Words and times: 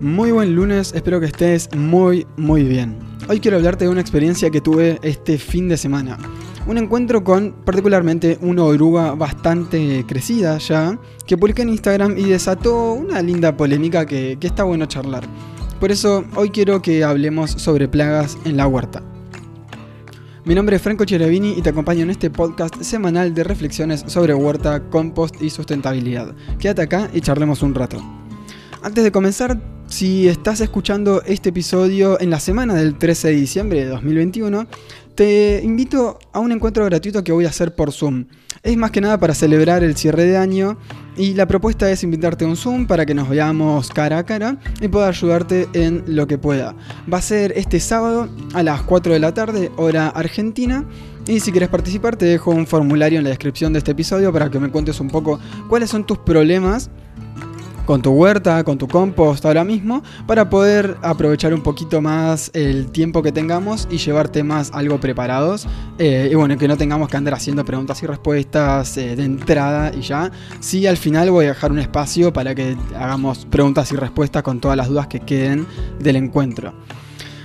Muy 0.00 0.32
buen 0.32 0.54
lunes, 0.54 0.94
espero 0.94 1.20
que 1.20 1.26
estés 1.26 1.68
muy 1.76 2.26
muy 2.38 2.62
bien. 2.62 2.96
Hoy 3.28 3.38
quiero 3.38 3.58
hablarte 3.58 3.84
de 3.84 3.90
una 3.90 4.00
experiencia 4.00 4.48
que 4.48 4.62
tuve 4.62 4.98
este 5.02 5.36
fin 5.36 5.68
de 5.68 5.76
semana. 5.76 6.16
Un 6.66 6.78
encuentro 6.78 7.22
con 7.22 7.52
particularmente 7.66 8.38
una 8.40 8.64
oruga 8.64 9.14
bastante 9.14 10.06
crecida 10.08 10.56
ya, 10.56 10.98
que 11.26 11.36
publiqué 11.36 11.60
en 11.60 11.68
Instagram 11.68 12.16
y 12.16 12.24
desató 12.24 12.94
una 12.94 13.20
linda 13.20 13.54
polémica 13.58 14.06
que, 14.06 14.38
que 14.40 14.46
está 14.46 14.64
bueno 14.64 14.86
charlar. 14.86 15.24
Por 15.78 15.92
eso 15.92 16.24
hoy 16.34 16.48
quiero 16.48 16.80
que 16.80 17.04
hablemos 17.04 17.50
sobre 17.50 17.86
plagas 17.86 18.38
en 18.46 18.56
la 18.56 18.66
huerta. 18.66 19.02
Mi 20.46 20.54
nombre 20.54 20.76
es 20.76 20.82
Franco 20.82 21.04
Cherevini 21.04 21.58
y 21.58 21.60
te 21.60 21.68
acompaño 21.68 22.04
en 22.04 22.10
este 22.10 22.30
podcast 22.30 22.80
semanal 22.80 23.34
de 23.34 23.44
reflexiones 23.44 24.02
sobre 24.06 24.32
huerta, 24.32 24.80
compost 24.88 25.42
y 25.42 25.50
sustentabilidad. 25.50 26.34
Quédate 26.58 26.80
acá 26.80 27.10
y 27.12 27.20
charlemos 27.20 27.62
un 27.62 27.74
rato. 27.74 28.02
Antes 28.82 29.04
de 29.04 29.12
comenzar, 29.12 29.60
si 29.90 30.28
estás 30.28 30.60
escuchando 30.60 31.20
este 31.26 31.48
episodio 31.48 32.18
en 32.20 32.30
la 32.30 32.38
semana 32.38 32.74
del 32.74 32.96
13 32.96 33.28
de 33.28 33.34
diciembre 33.34 33.80
de 33.80 33.86
2021, 33.86 34.66
te 35.16 35.60
invito 35.64 36.18
a 36.32 36.38
un 36.38 36.52
encuentro 36.52 36.84
gratuito 36.84 37.24
que 37.24 37.32
voy 37.32 37.44
a 37.44 37.48
hacer 37.48 37.74
por 37.74 37.92
Zoom. 37.92 38.26
Es 38.62 38.76
más 38.76 38.92
que 38.92 39.00
nada 39.00 39.18
para 39.18 39.34
celebrar 39.34 39.82
el 39.82 39.96
cierre 39.96 40.24
de 40.24 40.36
año 40.36 40.78
y 41.16 41.34
la 41.34 41.46
propuesta 41.46 41.90
es 41.90 42.04
invitarte 42.04 42.44
a 42.44 42.48
un 42.48 42.56
Zoom 42.56 42.86
para 42.86 43.04
que 43.04 43.14
nos 43.14 43.28
veamos 43.28 43.90
cara 43.90 44.18
a 44.18 44.24
cara 44.24 44.58
y 44.80 44.86
pueda 44.86 45.08
ayudarte 45.08 45.68
en 45.72 46.04
lo 46.06 46.28
que 46.28 46.38
pueda. 46.38 46.76
Va 47.12 47.18
a 47.18 47.22
ser 47.22 47.52
este 47.56 47.80
sábado 47.80 48.28
a 48.54 48.62
las 48.62 48.82
4 48.82 49.12
de 49.12 49.18
la 49.18 49.34
tarde, 49.34 49.72
hora 49.76 50.08
argentina. 50.08 50.84
Y 51.26 51.40
si 51.40 51.50
quieres 51.50 51.68
participar, 51.68 52.16
te 52.16 52.26
dejo 52.26 52.52
un 52.52 52.66
formulario 52.66 53.18
en 53.18 53.24
la 53.24 53.30
descripción 53.30 53.72
de 53.72 53.80
este 53.80 53.90
episodio 53.90 54.32
para 54.32 54.50
que 54.50 54.60
me 54.60 54.70
cuentes 54.70 55.00
un 55.00 55.08
poco 55.08 55.40
cuáles 55.68 55.90
son 55.90 56.06
tus 56.06 56.18
problemas 56.18 56.90
con 57.86 58.02
tu 58.02 58.10
huerta, 58.10 58.64
con 58.64 58.78
tu 58.78 58.86
compost 58.88 59.44
ahora 59.44 59.64
mismo, 59.64 60.02
para 60.26 60.48
poder 60.48 60.96
aprovechar 61.02 61.54
un 61.54 61.62
poquito 61.62 62.00
más 62.00 62.50
el 62.54 62.90
tiempo 62.90 63.22
que 63.22 63.32
tengamos 63.32 63.88
y 63.90 63.98
llevarte 63.98 64.42
más 64.42 64.70
algo 64.72 64.98
preparados. 65.00 65.66
Eh, 65.98 66.28
y 66.30 66.34
bueno, 66.34 66.56
que 66.56 66.68
no 66.68 66.76
tengamos 66.76 67.08
que 67.08 67.16
andar 67.16 67.34
haciendo 67.34 67.64
preguntas 67.64 68.02
y 68.02 68.06
respuestas 68.06 68.96
eh, 68.96 69.16
de 69.16 69.24
entrada 69.24 69.92
y 69.94 70.02
ya. 70.02 70.30
Sí, 70.60 70.86
al 70.86 70.96
final 70.96 71.30
voy 71.30 71.46
a 71.46 71.48
dejar 71.48 71.72
un 71.72 71.78
espacio 71.78 72.32
para 72.32 72.54
que 72.54 72.76
hagamos 72.96 73.46
preguntas 73.46 73.90
y 73.92 73.96
respuestas 73.96 74.42
con 74.42 74.60
todas 74.60 74.76
las 74.76 74.88
dudas 74.88 75.06
que 75.06 75.20
queden 75.20 75.66
del 75.98 76.16
encuentro. 76.16 76.72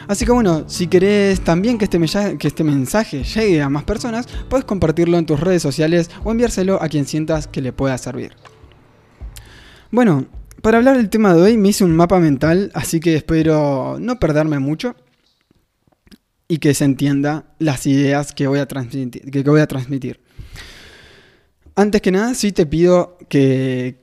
Así 0.08 0.26
que 0.26 0.32
bueno, 0.32 0.66
si 0.68 0.88
querés 0.88 1.42
también 1.42 1.78
que 1.78 1.86
este, 1.86 2.38
que 2.38 2.48
este 2.48 2.64
mensaje 2.64 3.24
llegue 3.24 3.62
a 3.62 3.70
más 3.70 3.84
personas, 3.84 4.28
puedes 4.50 4.66
compartirlo 4.66 5.18
en 5.18 5.26
tus 5.26 5.40
redes 5.40 5.64
sociales 5.64 6.12
o 6.24 6.32
enviárselo 6.32 6.82
a 6.82 6.90
quien 6.90 7.06
sientas 7.06 7.48
que 7.48 7.62
le 7.62 7.74
pueda 7.74 7.98
servir. 7.98 8.34
Bueno, 9.96 10.26
para 10.62 10.78
hablar 10.78 10.98
del 10.98 11.10
tema 11.10 11.34
de 11.34 11.42
hoy 11.42 11.58
me 11.58 11.70
hice 11.70 11.86
un 11.86 11.96
mapa 11.96 12.20
mental, 12.20 12.70
así 12.74 13.00
que 13.00 13.16
espero 13.16 13.96
no 13.98 14.20
perderme 14.20 14.60
mucho 14.60 14.94
y 16.50 16.58
que 16.58 16.74
se 16.74 16.84
entienda 16.84 17.46
las 17.60 17.88
ideas 17.88 18.34
que 18.34 18.48
voy 18.48 18.60
a 18.60 18.66
transmitir. 18.66 20.20
Antes 21.76 22.02
que 22.02 22.12
nada, 22.12 22.34
sí 22.34 22.52
te 22.52 22.66
pido 22.66 23.18
que 23.30 24.02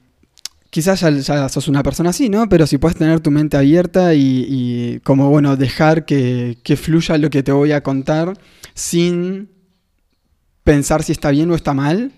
quizás 0.71 1.03
ya, 1.27 1.49
sos 1.51 1.69
una 1.69 1.83
persona 1.83 2.09
así, 2.09 2.31
¿no? 2.31 2.49
Pero 2.49 2.67
si 2.67 2.79
puedes 2.79 2.97
tener 2.97 3.21
tu 3.21 3.31
mente 3.31 3.59
abierta 3.59 4.15
y, 4.15 4.99
como, 5.05 5.29
bueno, 5.29 5.59
dejar 5.59 6.07
que, 6.07 6.57
que, 6.63 6.79
fluya 6.79 7.19
lo 7.19 7.29
que 7.29 7.43
te 7.43 7.53
voy 7.53 7.73
a 7.73 7.83
contar 7.83 8.33
sin 8.73 9.51
pensar 10.65 11.03
si 11.03 11.13
está 11.13 11.33
bien 11.33 11.51
o 11.51 11.55
está 11.55 11.75
mal, 11.75 12.13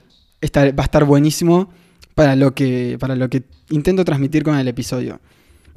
va 0.45 0.83
a 0.83 0.85
estar 0.85 1.05
buenísimo 1.05 1.71
para 2.15 2.37
lo 2.37 2.55
que, 2.55 2.97
para 2.99 3.17
lo 3.17 3.29
que 3.29 3.45
intento 3.71 4.05
transmitir 4.05 4.43
con 4.43 4.57
el 4.57 4.69
episodio. 4.69 5.21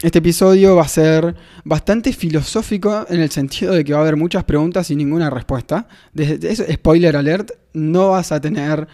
Este 0.02 0.20
episodio 0.20 0.76
va 0.76 0.84
a 0.84 0.88
ser 0.88 1.36
bastante 1.64 2.14
filosófico 2.14 3.08
en 3.10 3.20
el 3.20 3.32
sentido 3.32 3.74
de 3.74 3.84
que 3.84 3.94
va 3.94 4.00
a 4.00 4.02
haber 4.04 4.16
muchas 4.16 4.44
preguntas 4.44 4.92
y 4.92 4.96
ninguna 4.96 5.32
respuesta. 5.32 5.88
Desde 6.14 6.72
spoiler 6.74 7.16
alert, 7.16 7.52
no 7.74 8.10
vas 8.10 8.32
a 8.32 8.40
tener 8.40 8.88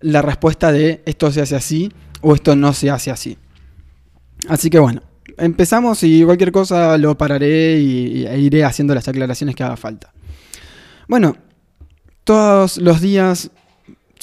la 0.00 0.22
respuesta 0.22 0.70
de 0.70 1.02
esto 1.06 1.32
se 1.32 1.40
hace 1.40 1.56
así 1.56 1.90
o 2.20 2.34
esto 2.34 2.54
no 2.54 2.72
se 2.72 2.90
hace 2.90 3.10
así. 3.10 3.36
Así 4.48 4.70
que 4.70 4.78
bueno, 4.78 5.02
empezamos 5.38 6.02
y 6.02 6.22
cualquier 6.24 6.52
cosa 6.52 6.98
lo 6.98 7.16
pararé 7.16 7.78
y, 7.80 8.26
e 8.26 8.38
iré 8.38 8.64
haciendo 8.64 8.94
las 8.94 9.08
aclaraciones 9.08 9.56
que 9.56 9.64
haga 9.64 9.76
falta. 9.76 10.12
Bueno, 11.08 11.36
todos 12.22 12.76
los 12.76 13.00
días 13.00 13.50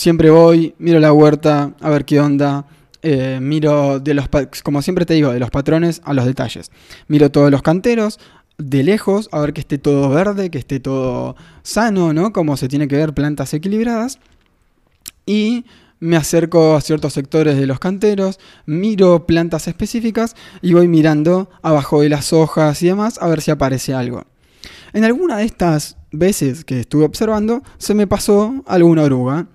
siempre 0.01 0.31
voy, 0.31 0.73
miro 0.79 0.99
la 0.99 1.13
huerta, 1.13 1.75
a 1.79 1.89
ver 1.91 2.05
qué 2.05 2.19
onda. 2.19 2.65
Eh, 3.03 3.39
miro 3.39 3.99
de 3.99 4.15
los, 4.15 4.27
como 4.63 4.81
siempre 4.81 5.05
te 5.05 5.13
digo, 5.13 5.31
de 5.31 5.39
los 5.39 5.51
patrones 5.51 6.01
a 6.03 6.13
los 6.15 6.25
detalles. 6.25 6.71
Miro 7.07 7.29
todos 7.31 7.51
los 7.51 7.61
canteros 7.61 8.19
de 8.57 8.83
lejos, 8.83 9.29
a 9.31 9.39
ver 9.41 9.53
que 9.53 9.61
esté 9.61 9.77
todo 9.77 10.09
verde, 10.09 10.49
que 10.49 10.57
esté 10.57 10.79
todo 10.79 11.35
sano, 11.61 12.13
¿no? 12.13 12.33
Como 12.33 12.57
se 12.57 12.67
tiene 12.67 12.87
que 12.87 12.97
ver 12.97 13.13
plantas 13.13 13.53
equilibradas. 13.53 14.17
Y 15.27 15.65
me 15.99 16.17
acerco 16.17 16.75
a 16.75 16.81
ciertos 16.81 17.13
sectores 17.13 17.57
de 17.57 17.67
los 17.67 17.77
canteros, 17.77 18.39
miro 18.65 19.27
plantas 19.27 19.67
específicas 19.67 20.35
y 20.63 20.73
voy 20.73 20.87
mirando 20.87 21.47
abajo 21.61 22.01
de 22.01 22.09
las 22.09 22.33
hojas 22.33 22.81
y 22.81 22.87
demás 22.87 23.19
a 23.21 23.27
ver 23.27 23.41
si 23.41 23.51
aparece 23.51 23.93
algo. 23.93 24.25
En 24.93 25.03
alguna 25.03 25.37
de 25.37 25.45
estas 25.45 25.97
veces 26.11 26.65
que 26.65 26.79
estuve 26.79 27.05
observando, 27.05 27.61
se 27.77 27.93
me 27.93 28.07
pasó 28.07 28.63
alguna 28.65 29.03
oruga 29.03 29.47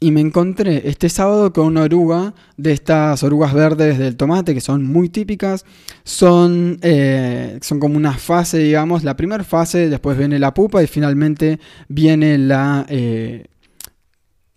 y 0.00 0.12
me 0.12 0.20
encontré 0.20 0.88
este 0.88 1.08
sábado 1.08 1.52
con 1.52 1.66
una 1.66 1.82
oruga 1.82 2.32
de 2.56 2.72
estas 2.72 3.22
orugas 3.24 3.52
verdes 3.52 3.98
del 3.98 4.16
tomate 4.16 4.54
que 4.54 4.60
son 4.60 4.84
muy 4.84 5.08
típicas. 5.08 5.64
Son, 6.04 6.78
eh, 6.82 7.58
son 7.62 7.80
como 7.80 7.96
una 7.96 8.14
fase, 8.14 8.58
digamos, 8.58 9.02
la 9.02 9.16
primera 9.16 9.42
fase, 9.42 9.88
después 9.88 10.16
viene 10.16 10.38
la 10.38 10.54
pupa 10.54 10.82
y 10.82 10.86
finalmente 10.86 11.58
viene 11.88 12.38
la 12.38 12.86
eh, 12.88 13.46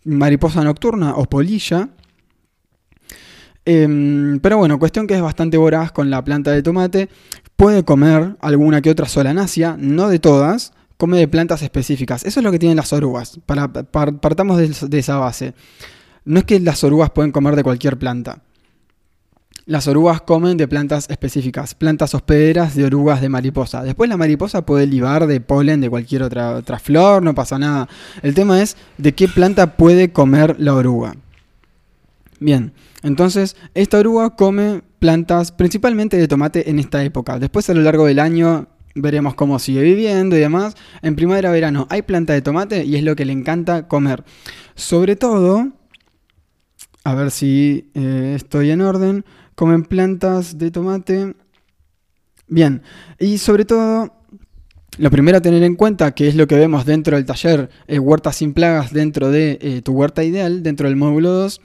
mariposa 0.06 0.63
nocturna 0.63 1.16
o 1.16 1.25
polilla. 1.25 1.90
Em, 3.66 4.40
pero 4.40 4.58
bueno, 4.58 4.78
cuestión 4.79 5.08
que 5.08 5.16
es 5.16 5.22
bastante 5.22 5.58
voraz 5.58 5.91
con 5.91 6.09
la 6.12 6.23
planta 6.23 6.52
de 6.52 6.62
tomate. 6.62 7.09
Puede 7.56 7.84
comer 7.84 8.35
alguna 8.41 8.81
que 8.81 8.91
otra 8.91 9.08
solanácea, 9.08 9.75
no 9.78 10.09
de 10.09 10.19
todas 10.19 10.73
come 11.02 11.18
de 11.18 11.28
plantas 11.28 11.64
específicas. 11.64 12.24
Eso 12.26 12.40
es 12.40 12.44
lo 12.44 12.52
que 12.52 12.60
tienen 12.60 12.78
las 12.78 12.94
orugas. 12.94 13.40
Para, 13.48 13.74
partamos 13.74 14.60
de, 14.60 15.00
esa 15.00 15.18
base. 15.18 15.56
No 16.26 16.38
es 16.38 16.46
que 16.46 16.60
las 16.60 16.84
orugas 16.84 17.10
pueden 17.10 17.32
comer 17.32 17.56
de 17.56 17.64
cualquier 17.64 17.98
planta. 17.98 18.44
Las 19.66 19.88
orugas 19.88 20.22
comen 20.22 20.58
de 20.58 20.68
plantas 20.68 21.10
específicas, 21.10 21.74
plantas 21.74 22.14
hospederas 22.14 22.76
de 22.76 22.86
orugas 22.86 23.20
de 23.20 23.30
mariposa. 23.30 23.82
Después 23.82 24.12
la 24.12 24.18
mariposa 24.18 24.64
puede 24.64 24.86
libar 24.86 25.26
de 25.26 25.42
polen 25.42 25.82
de 25.82 25.90
cualquier 25.90 26.22
otra, 26.22 26.52
otra 26.52 26.78
flor, 26.78 27.24
no 27.24 27.34
pasa 27.34 27.58
nada. 27.58 27.90
El 28.22 28.36
tema 28.36 28.62
es 28.62 28.78
de 29.00 29.16
qué 29.16 29.28
planta 29.28 29.78
puede 29.78 30.12
comer 30.12 30.58
la 30.60 30.76
oruga. 30.76 31.16
Bien, 32.40 32.74
entonces 33.02 33.56
esta 33.74 33.98
oruga 33.98 34.36
come 34.36 34.84
plantas 35.00 35.52
principalmente 35.52 36.18
de 36.18 36.28
tomate 36.28 36.70
en 36.70 36.78
esta 36.78 37.04
época. 37.04 37.40
Después 37.40 37.68
a 37.72 37.74
lo 37.74 37.82
largo 37.82 38.06
del 38.06 38.20
año 38.20 38.68
veremos 38.96 39.35
cómo 39.35 39.59
sigue 39.59 39.81
viviendo 39.81 40.35
y 40.35 40.40
demás. 40.40 40.75
En 41.02 41.16
primavera-verano 41.16 41.88
hay 41.90 42.02
planta 42.02 42.34
de 42.34 42.41
tomate 42.41 42.85
y 42.85 42.96
es 42.96 43.03
lo 43.03 43.16
que 43.16 43.25
le 43.25 43.34
encanta 43.34 43.88
comer. 43.88 44.24
Sobre 44.75 45.16
todo, 45.16 45.69
a 47.03 47.16
ver 47.16 47.31
si 47.31 47.91
eh, 47.94 48.34
estoy 48.35 48.72
en 48.72 48.81
orden, 48.81 49.25
comen 49.56 49.84
plantas 49.84 50.57
de 50.57 50.72
tomate. 50.72 51.35
Bien, 52.47 52.81
y 53.19 53.38
sobre 53.38 53.66
todo, 53.66 54.13
lo 54.97 55.09
primero 55.09 55.37
a 55.37 55.41
tener 55.41 55.64
en 55.64 55.76
cuenta, 55.76 56.11
que 56.11 56.28
es 56.28 56.35
lo 56.35 56.47
que 56.47 56.55
vemos 56.55 56.85
dentro 56.85 57.16
del 57.16 57.26
taller 57.26 57.70
eh, 57.87 57.97
Huertas 57.97 58.35
sin 58.35 58.53
plagas 58.53 58.91
dentro 58.91 59.32
de 59.32 59.58
eh, 59.61 59.82
tu 59.82 59.94
huerta 59.94 60.23
ideal, 60.23 60.64
dentro 60.64 60.87
del 60.87 60.97
módulo 60.97 61.32
2, 61.32 61.61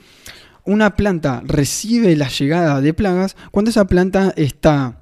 una 0.64 0.96
planta 0.96 1.43
recibe 1.44 2.14
la 2.17 2.29
llegada 2.29 2.81
de 2.81 2.93
plagas 2.93 3.37
cuando 3.50 3.70
esa 3.70 3.87
planta 3.87 4.32
está 4.37 5.00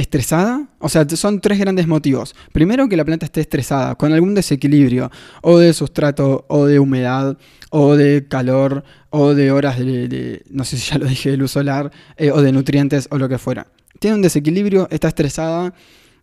estresada, 0.00 0.66
o 0.78 0.88
sea, 0.88 1.06
son 1.08 1.40
tres 1.40 1.58
grandes 1.58 1.86
motivos. 1.86 2.34
Primero, 2.52 2.88
que 2.88 2.96
la 2.96 3.04
planta 3.04 3.26
esté 3.26 3.40
estresada, 3.40 3.94
con 3.94 4.12
algún 4.12 4.34
desequilibrio, 4.34 5.10
o 5.42 5.58
de 5.58 5.72
sustrato, 5.72 6.46
o 6.48 6.66
de 6.66 6.78
humedad, 6.78 7.36
o 7.70 7.96
de 7.96 8.26
calor, 8.26 8.82
o 9.10 9.34
de 9.34 9.52
horas 9.52 9.78
de, 9.78 10.42
no 10.50 10.64
sé 10.64 10.78
si 10.78 10.90
ya 10.90 10.98
lo 10.98 11.06
dije, 11.06 11.30
de 11.30 11.36
luz 11.36 11.52
solar, 11.52 11.90
eh, 12.16 12.30
o 12.30 12.40
de 12.40 12.52
nutrientes, 12.52 13.08
o 13.10 13.18
lo 13.18 13.28
que 13.28 13.38
fuera. 13.38 13.66
Tiene 13.98 14.16
un 14.16 14.22
desequilibrio, 14.22 14.88
está 14.90 15.08
estresada, 15.08 15.74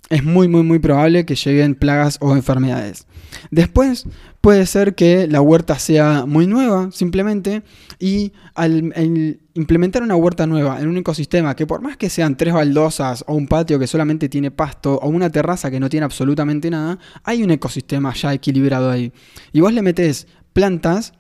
es 0.10 0.24
muy, 0.24 0.48
muy, 0.48 0.64
muy 0.64 0.80
probable 0.80 1.26
que 1.26 1.36
lleguen 1.36 1.76
plagas 1.76 2.18
o 2.22 2.36
enfermedades. 2.36 3.06
Después 3.52 4.06
puede 4.48 4.66
ser 4.66 4.96
que 4.96 5.28
la 5.28 5.42
huerta 5.42 5.78
sea 5.78 6.26
muy 6.26 6.48
nueva, 6.48 6.90
simplemente, 6.94 7.64
y 8.00 8.32
al, 8.56 8.94
implementar 9.56 10.04
una 10.04 10.16
huerta 10.16 10.48
nueva 10.48 10.80
en 10.80 10.88
un 10.88 10.96
ecosistema 10.96 11.54
que 11.54 11.68
por 11.68 11.82
más 11.82 11.98
que 11.98 12.10
sean 12.10 12.38
tres 12.38 12.54
baldosas 12.54 13.26
o 13.28 13.36
un 13.36 13.50
patio 13.50 13.78
que 13.78 13.88
solamente 13.88 14.30
tiene 14.30 14.50
pasto 14.50 15.00
o 15.00 15.10
una 15.10 15.30
terraza 15.30 15.70
que 15.70 15.82
no 15.82 15.90
tiene 15.90 16.06
absolutamente 16.06 16.70
nada, 16.70 16.98
hay 17.26 17.44
un 17.44 17.52
ecosistema 17.52 18.14
ya 18.14 18.34
equilibrado 18.34 18.90
ahí. 18.90 19.12
Y 19.52 19.60
vos 19.60 19.74
le 19.74 19.82
metés 19.82 20.28
plantas 20.54 21.12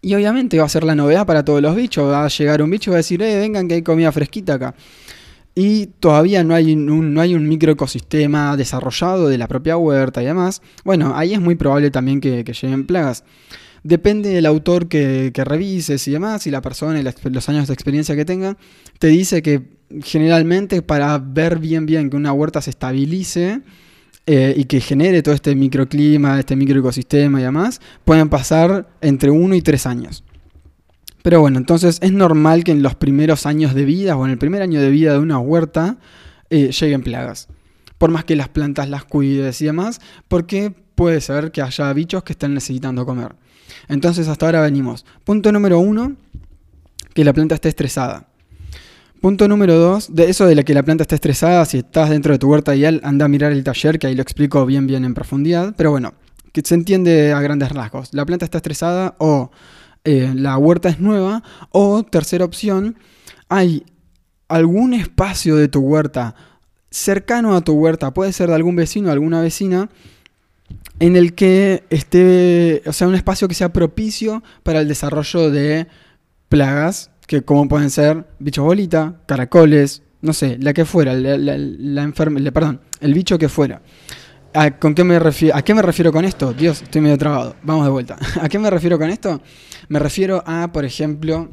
y 0.00 0.12
obviamente 0.16 0.58
va 0.58 0.64
a 0.64 0.68
ser 0.68 0.82
la 0.82 0.96
novedad 0.96 1.26
para 1.26 1.44
todos 1.44 1.62
los 1.62 1.76
bichos. 1.76 2.10
Va 2.10 2.24
a 2.24 2.28
llegar 2.28 2.62
un 2.62 2.70
bicho 2.70 2.90
y 2.90 2.92
va 2.92 2.96
a 2.96 2.98
decir, 2.98 3.22
eh, 3.22 3.38
vengan 3.38 3.68
que 3.68 3.74
hay 3.74 3.82
comida 3.82 4.10
fresquita 4.10 4.54
acá. 4.54 4.74
Y 5.54 5.86
todavía 5.86 6.42
no 6.42 6.54
hay 6.54 6.72
un, 6.72 7.14
no 7.14 7.20
hay 7.20 7.34
un 7.34 7.48
microecosistema 7.48 8.56
desarrollado 8.56 9.28
de 9.28 9.38
la 9.38 9.46
propia 9.46 9.76
huerta 9.76 10.22
y 10.22 10.26
demás, 10.26 10.62
bueno, 10.84 11.12
ahí 11.14 11.32
es 11.32 11.40
muy 11.40 11.54
probable 11.54 11.90
también 11.90 12.20
que, 12.20 12.44
lleguen 12.44 12.86
plagas. 12.86 13.24
Depende 13.82 14.30
del 14.30 14.46
autor 14.46 14.88
que, 14.88 15.30
revises 15.34 16.08
y 16.08 16.12
demás, 16.12 16.46
y 16.46 16.50
la 16.50 16.62
persona 16.62 16.98
y 16.98 17.30
los 17.30 17.48
años 17.48 17.68
de 17.68 17.74
experiencia 17.74 18.16
que 18.16 18.24
tenga, 18.24 18.56
te 18.98 19.08
dice 19.08 19.42
que 19.42 19.62
generalmente 20.02 20.82
para 20.82 21.18
ver 21.18 21.58
bien 21.58 21.86
bien 21.86 22.10
que 22.10 22.16
una 22.16 22.32
huerta 22.32 22.62
se 22.62 22.70
estabilice, 22.70 23.60
eh, 24.26 24.54
y 24.56 24.64
que 24.64 24.80
genere 24.80 25.22
todo 25.22 25.34
este 25.34 25.54
microclima, 25.54 26.40
este 26.40 26.56
microecosistema 26.56 27.40
y 27.40 27.42
demás, 27.44 27.82
pueden 28.06 28.30
pasar 28.30 28.88
entre 29.02 29.30
1 29.30 29.54
y 29.54 29.60
3 29.60 29.86
años. 29.86 30.24
Pero 31.24 31.40
bueno, 31.40 31.56
entonces 31.56 32.00
es 32.02 32.12
normal 32.12 32.64
que 32.64 32.72
en 32.72 32.82
los 32.82 32.96
primeros 32.96 33.46
años 33.46 33.74
de 33.74 33.86
vida 33.86 34.14
o 34.14 34.26
en 34.26 34.32
el 34.32 34.36
primer 34.36 34.60
año 34.60 34.78
de 34.78 34.90
vida 34.90 35.14
de 35.14 35.20
una 35.20 35.38
huerta 35.38 35.96
eh, 36.50 36.70
lleguen 36.70 37.02
plagas. 37.02 37.48
Por 37.96 38.10
más 38.10 38.24
que 38.24 38.36
las 38.36 38.50
plantas 38.50 38.90
las 38.90 39.06
cuides 39.06 39.62
y 39.62 39.64
demás, 39.64 40.02
porque 40.28 40.74
puede 40.94 41.22
ser 41.22 41.50
que 41.50 41.62
haya 41.62 41.90
bichos 41.94 42.24
que 42.24 42.34
estén 42.34 42.52
necesitando 42.52 43.06
comer. 43.06 43.36
Entonces 43.88 44.28
hasta 44.28 44.44
ahora 44.44 44.60
venimos. 44.60 45.06
Punto 45.24 45.50
número 45.50 45.78
uno, 45.78 46.14
que 47.14 47.24
la 47.24 47.32
planta 47.32 47.54
esté 47.54 47.70
estresada. 47.70 48.28
Punto 49.22 49.48
número 49.48 49.78
dos, 49.78 50.14
de 50.14 50.28
eso 50.28 50.44
de 50.44 50.54
la 50.54 50.62
que 50.62 50.74
la 50.74 50.82
planta 50.82 51.04
está 51.04 51.14
estresada, 51.14 51.64
si 51.64 51.78
estás 51.78 52.10
dentro 52.10 52.34
de 52.34 52.38
tu 52.38 52.50
huerta 52.50 52.76
ideal, 52.76 53.00
anda 53.02 53.24
a 53.24 53.28
mirar 53.28 53.52
el 53.52 53.64
taller, 53.64 53.98
que 53.98 54.08
ahí 54.08 54.14
lo 54.14 54.20
explico 54.20 54.66
bien, 54.66 54.86
bien 54.86 55.06
en 55.06 55.14
profundidad. 55.14 55.72
Pero 55.74 55.90
bueno, 55.90 56.12
que 56.52 56.60
se 56.62 56.74
entiende 56.74 57.32
a 57.32 57.40
grandes 57.40 57.72
rasgos. 57.72 58.12
La 58.12 58.26
planta 58.26 58.44
está 58.44 58.58
estresada 58.58 59.14
o 59.16 59.50
eh, 60.04 60.32
la 60.34 60.56
huerta 60.58 60.88
es 60.88 61.00
nueva. 61.00 61.42
O 61.70 62.04
tercera 62.04 62.44
opción, 62.44 62.96
hay 63.48 63.84
algún 64.48 64.94
espacio 64.94 65.56
de 65.56 65.68
tu 65.68 65.80
huerta 65.80 66.34
cercano 66.94 67.56
a 67.56 67.60
tu 67.60 67.72
huerta, 67.72 68.14
puede 68.14 68.32
ser 68.32 68.48
de 68.48 68.54
algún 68.54 68.76
vecino 68.76 69.10
alguna 69.10 69.40
vecina, 69.42 69.90
en 71.00 71.16
el 71.16 71.34
que 71.34 71.82
esté, 71.90 72.82
o 72.86 72.92
sea, 72.92 73.08
un 73.08 73.16
espacio 73.16 73.48
que 73.48 73.54
sea 73.54 73.72
propicio 73.72 74.44
para 74.62 74.80
el 74.80 74.86
desarrollo 74.86 75.50
de 75.50 75.88
plagas 76.48 77.10
que 77.26 77.42
como 77.42 77.68
pueden 77.68 77.90
ser 77.90 78.26
bichos 78.38 78.64
bolita, 78.64 79.16
caracoles, 79.26 80.02
no 80.22 80.32
sé, 80.32 80.56
la 80.60 80.72
que 80.72 80.84
fuera, 80.84 81.14
la, 81.14 81.36
la, 81.36 82.12
perdón, 82.52 82.80
el 83.00 83.12
bicho 83.12 83.38
que 83.38 83.48
fuera. 83.48 83.82
¿A, 84.52 84.78
¿con 84.78 84.94
qué 84.94 85.02
me 85.02 85.16
¿A 85.16 85.62
qué 85.62 85.74
me 85.74 85.82
refiero 85.82 86.12
con 86.12 86.24
esto? 86.24 86.52
Dios, 86.52 86.82
estoy 86.82 87.00
medio 87.00 87.18
trabado. 87.18 87.56
Vamos 87.64 87.84
de 87.86 87.90
vuelta. 87.90 88.16
¿A 88.40 88.48
qué 88.48 88.60
me 88.60 88.70
refiero 88.70 88.98
con 88.98 89.10
esto? 89.10 89.40
Me 89.88 89.98
refiero 89.98 90.42
a, 90.46 90.72
por 90.72 90.84
ejemplo, 90.84 91.50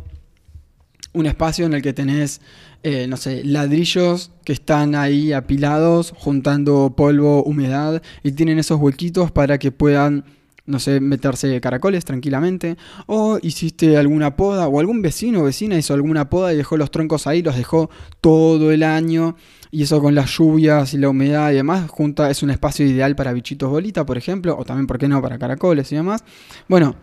un 1.14 1.26
espacio 1.26 1.66
en 1.66 1.74
el 1.74 1.82
que 1.82 1.94
tenés, 1.94 2.42
eh, 2.84 3.08
no 3.08 3.18
sé, 3.18 3.44
ladrillos 3.44 4.32
que 4.46 4.54
están 4.54 4.96
ahí 4.96 5.34
apilados, 5.34 6.14
juntando 6.18 6.94
polvo, 6.96 7.44
humedad, 7.44 8.02
y 8.24 8.32
tienen 8.32 8.60
esos 8.60 8.80
huequitos 8.80 9.32
para 9.32 9.58
que 9.58 9.72
puedan 9.72 10.24
no 10.66 10.80
sé, 10.80 11.02
meterse 11.02 11.60
caracoles 11.60 12.06
tranquilamente, 12.06 12.78
o 13.08 13.40
hiciste 13.42 13.98
alguna 13.98 14.36
poda, 14.36 14.68
o 14.68 14.80
algún 14.80 15.02
vecino 15.02 15.42
o 15.42 15.44
vecina 15.44 15.78
hizo 15.78 15.94
alguna 15.94 16.30
poda 16.30 16.54
y 16.54 16.58
dejó 16.58 16.78
los 16.78 16.92
troncos 16.92 17.28
ahí, 17.28 17.42
los 17.42 17.58
dejó 17.58 17.90
todo 18.22 18.72
el 18.72 18.84
año, 18.84 19.36
y 19.72 19.84
eso 19.84 20.00
con 20.02 20.16
las 20.16 20.30
lluvias 20.38 20.94
y 20.94 20.98
la 20.98 21.10
humedad 21.10 21.52
y 21.52 21.56
demás, 21.56 21.90
junta, 21.90 22.30
es 22.30 22.44
un 22.44 22.52
espacio 22.52 22.86
ideal 22.86 23.16
para 23.16 23.34
bichitos 23.34 23.70
bolita, 23.70 24.06
por 24.06 24.18
ejemplo, 24.18 24.56
o 24.58 24.64
también, 24.64 24.88
¿por 24.88 24.98
qué 24.98 25.08
no?, 25.08 25.22
para 25.22 25.38
caracoles 25.40 25.92
y 25.92 25.96
demás. 25.96 26.24
Bueno, 26.70 26.96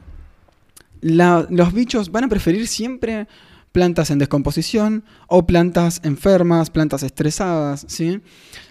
los 1.00 1.72
bichos 1.72 2.10
van 2.10 2.24
a 2.24 2.28
preferir 2.28 2.66
siempre 2.66 3.28
plantas 3.72 4.10
en 4.10 4.18
descomposición 4.18 5.04
o 5.26 5.46
plantas 5.46 6.00
enfermas, 6.04 6.70
plantas 6.70 7.02
estresadas, 7.02 7.84
¿sí? 7.88 8.20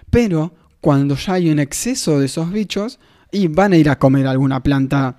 Pero 0.10 0.54
cuando 0.82 1.16
ya 1.16 1.34
hay 1.34 1.50
un 1.50 1.60
exceso 1.60 2.20
de 2.20 2.26
esos 2.26 2.52
bichos, 2.52 3.00
y 3.32 3.48
van 3.48 3.74
a 3.74 3.78
ir 3.78 3.90
a 3.90 4.00
comer 4.00 4.28
alguna 4.28 4.62
planta 4.62 5.18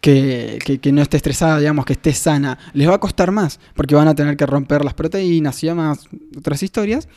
que, 0.00 0.80
no 0.92 1.02
esté 1.02 1.16
estresada, 1.16 1.58
digamos, 1.58 1.84
que 1.84 1.92
esté 1.92 2.12
sana. 2.12 2.58
Les 2.72 2.88
va 2.88 2.94
a 2.94 3.00
costar 3.00 3.30
más, 3.30 3.60
porque 3.74 3.94
van 3.94 4.08
a 4.08 4.14
tener 4.14 4.36
que 4.36 4.46
romper 4.46 4.84
las 4.84 4.94
proteínas 4.94 5.62
y 5.62 5.68
demás, 5.68 6.08
otras 6.36 6.62
historias, 6.62 7.08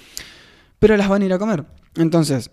pero 0.80 0.96
las 0.98 1.10
van 1.10 1.22
a 1.22 1.26
ir 1.26 1.34
a 1.34 1.40
comer. 1.40 1.66
Entonces, 1.96 2.52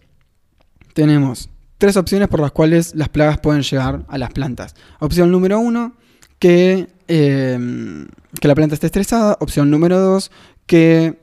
tenemos 0.94 1.50
tres 1.78 1.96
opciones 1.96 2.28
por 2.28 2.40
las 2.40 2.52
cuales 2.52 2.94
las 2.94 3.08
plagas 3.08 3.40
pueden 3.40 3.62
llegar 3.62 4.04
a 4.08 4.18
las 4.18 4.30
plantas. 4.30 4.74
Opción 5.00 5.30
número 5.30 5.58
uno, 5.58 5.96
que, 6.42 6.88
em, 7.06 8.08
que 8.40 8.48
la 8.48 8.56
planta 8.56 8.74
esté 8.74 8.86
estresada. 8.86 9.36
Opción 9.38 9.70
número 9.70 10.00
dos, 10.00 10.32
que 10.66 11.20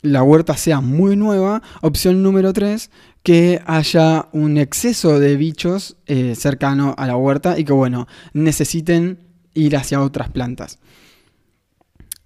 la 0.00 0.22
huerta 0.22 0.56
sea 0.56 0.80
muy 0.80 1.14
nueva. 1.14 1.60
Opción 1.82 2.22
número 2.22 2.54
tres, 2.54 2.90
que 3.22 3.60
haya 3.66 4.28
un 4.32 4.56
exceso 4.56 5.20
de 5.20 5.36
bichos 5.36 5.98
eh, 6.06 6.34
cercano 6.36 6.94
a 6.96 7.06
la 7.06 7.18
huerta 7.18 7.58
y 7.58 7.64
que, 7.64 7.74
bueno, 7.74 8.08
necesiten 8.32 9.18
ir 9.52 9.76
hacia 9.76 10.00
otras 10.00 10.30
plantas. 10.30 10.78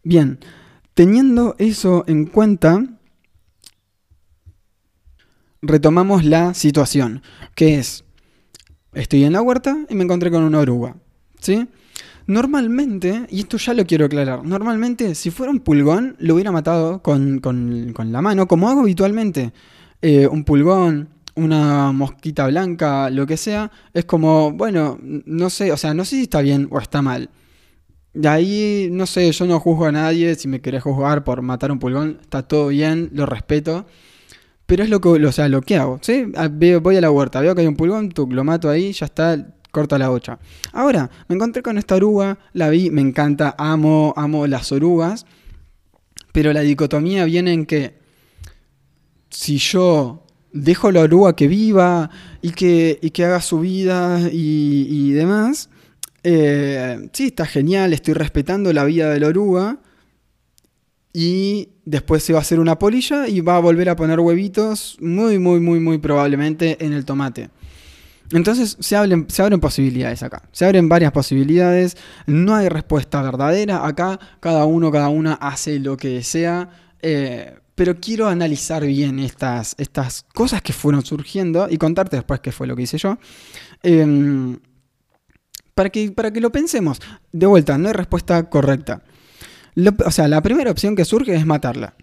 Bien, 0.04 0.38
teniendo 0.94 1.56
eso 1.58 2.04
en 2.06 2.26
cuenta, 2.26 2.84
retomamos 5.62 6.24
la 6.24 6.54
situación, 6.54 7.22
que 7.56 7.80
es, 7.80 8.04
estoy 8.92 9.24
en 9.24 9.32
la 9.32 9.42
huerta 9.42 9.76
y 9.88 9.96
me 9.96 10.04
encontré 10.04 10.30
con 10.30 10.44
una 10.44 10.60
oruga, 10.60 10.94
¿sí? 11.40 11.66
Normalmente, 12.28 13.26
y 13.30 13.40
esto 13.40 13.56
ya 13.56 13.72
lo 13.72 13.86
quiero 13.86 14.04
aclarar, 14.04 14.44
normalmente 14.44 15.14
si 15.14 15.30
fuera 15.30 15.50
un 15.50 15.60
pulgón 15.60 16.14
lo 16.18 16.34
hubiera 16.34 16.52
matado 16.52 17.02
con, 17.02 17.40
con 17.40 18.12
la 18.12 18.20
mano, 18.20 18.46
como 18.46 18.68
hago 18.68 18.82
habitualmente. 18.82 19.52
Eh, 20.02 20.28
un 20.28 20.44
pulgón, 20.44 21.08
una 21.36 21.90
mosquita 21.92 22.46
blanca, 22.46 23.08
lo 23.08 23.26
que 23.26 23.38
sea, 23.38 23.70
es 23.94 24.04
como, 24.04 24.52
bueno, 24.52 24.98
no 25.00 25.48
sé, 25.48 25.72
o 25.72 25.76
sea, 25.78 25.94
no 25.94 26.04
sé 26.04 26.16
si 26.16 26.22
está 26.24 26.42
bien 26.42 26.68
o 26.70 26.78
está 26.78 27.00
mal. 27.00 27.30
De 28.12 28.28
ahí, 28.28 28.88
no 28.92 29.06
sé, 29.06 29.32
yo 29.32 29.46
no 29.46 29.58
juzgo 29.58 29.86
a 29.86 29.92
nadie, 29.92 30.34
si 30.34 30.48
me 30.48 30.60
querés 30.60 30.82
juzgar 30.82 31.24
por 31.24 31.40
matar 31.40 31.72
un 31.72 31.78
pulgón, 31.78 32.18
está 32.20 32.42
todo 32.42 32.68
bien, 32.68 33.08
lo 33.14 33.24
respeto. 33.24 33.86
Pero 34.66 34.84
es 34.84 34.90
lo 34.90 35.00
que, 35.00 35.08
o 35.08 35.32
sea, 35.32 35.48
lo 35.48 35.62
que 35.62 35.76
hago, 35.76 35.98
¿sí? 36.02 36.26
Ah, 36.36 36.50
voy 36.50 36.96
a 36.96 37.00
la 37.00 37.10
huerta, 37.10 37.40
veo 37.40 37.54
que 37.54 37.62
hay 37.62 37.66
un 37.66 37.76
pulgón, 37.76 38.12
lo 38.28 38.44
mato 38.44 38.68
ahí, 38.68 38.92
ya 38.92 39.06
está, 39.06 39.57
corta 39.70 39.98
la 39.98 40.08
bocha. 40.08 40.38
Ahora, 40.72 41.10
me 41.28 41.34
encontré 41.34 41.62
con 41.62 41.78
esta 41.78 41.96
oruga, 41.96 42.38
la 42.52 42.68
vi, 42.70 42.90
me 42.90 43.00
encanta, 43.00 43.54
amo, 43.58 44.14
amo 44.16 44.46
las 44.46 44.72
orugas, 44.72 45.26
pero 46.32 46.52
la 46.52 46.60
dicotomía 46.60 47.24
viene 47.24 47.52
en 47.52 47.66
que 47.66 47.98
si 49.30 49.58
yo 49.58 50.24
dejo 50.52 50.90
la 50.90 51.02
oruga 51.02 51.36
que 51.36 51.48
viva 51.48 52.10
y 52.42 52.50
que, 52.50 52.98
que 53.12 53.24
haga 53.24 53.40
su 53.40 53.60
vida 53.60 54.28
y, 54.32 55.10
demás, 55.12 55.70
eh, 56.22 57.08
sí, 57.12 57.26
está 57.26 57.46
genial, 57.46 57.92
estoy 57.92 58.14
respetando 58.14 58.72
la 58.72 58.84
vida 58.84 59.10
de 59.10 59.20
la 59.20 59.28
oruga. 59.28 59.78
Y 61.12 61.70
después 61.84 62.22
se 62.22 62.32
va 62.32 62.40
a 62.40 62.42
hacer 62.42 62.60
una 62.60 62.78
polilla 62.78 63.26
y 63.28 63.40
va 63.40 63.56
a 63.56 63.60
volver 63.60 63.88
a 63.88 63.96
poner 63.96 64.20
huevitos 64.20 64.98
muy, 65.00 65.38
muy, 65.38 65.58
muy, 65.58 65.80
muy 65.80 65.98
probablemente 65.98 66.76
en 66.84 66.92
el 66.92 67.04
tomate. 67.04 67.50
Entonces 68.32 68.76
se 68.80 68.96
abren, 68.96 69.26
posibilidades 69.60 70.22
acá. 70.22 70.42
Se 70.52 70.66
abren 70.66 70.88
varias 70.88 71.12
posibilidades. 71.12 71.96
No 72.26 72.54
hay 72.54 72.68
respuesta 72.68 73.22
verdadera. 73.22 73.86
Acá 73.86 74.18
cada 74.40 74.64
uno, 74.66 74.90
cada 74.90 75.08
una 75.08 75.34
hace 75.34 75.78
lo 75.78 75.96
que 75.96 76.08
desea. 76.08 76.68
Eh, 77.00 77.54
pero 77.74 77.94
quiero 78.00 78.26
analizar 78.26 78.84
bien 78.84 79.18
estas, 79.20 79.74
estas 79.78 80.24
cosas 80.34 80.60
que 80.62 80.72
fueron 80.72 81.04
surgiendo 81.04 81.68
y 81.70 81.78
contarte 81.78 82.16
después 82.16 82.40
qué 82.40 82.52
fue 82.52 82.66
lo 82.66 82.76
que 82.76 82.82
hice 82.82 82.98
yo. 82.98 83.18
Em, 83.82 84.58
para, 85.74 85.88
que, 85.88 86.10
para 86.10 86.32
que 86.32 86.40
lo 86.40 86.50
pensemos. 86.50 86.98
De 87.32 87.46
vuelta, 87.46 87.78
no 87.78 87.88
hay 87.88 87.94
respuesta 87.94 88.50
correcta. 88.50 89.02
o 90.04 90.10
sea, 90.10 90.28
la 90.28 90.42
primera 90.42 90.70
opción 90.70 90.96
que 90.96 91.04
surge 91.04 91.34
es 91.34 91.46
matarla. 91.46 91.94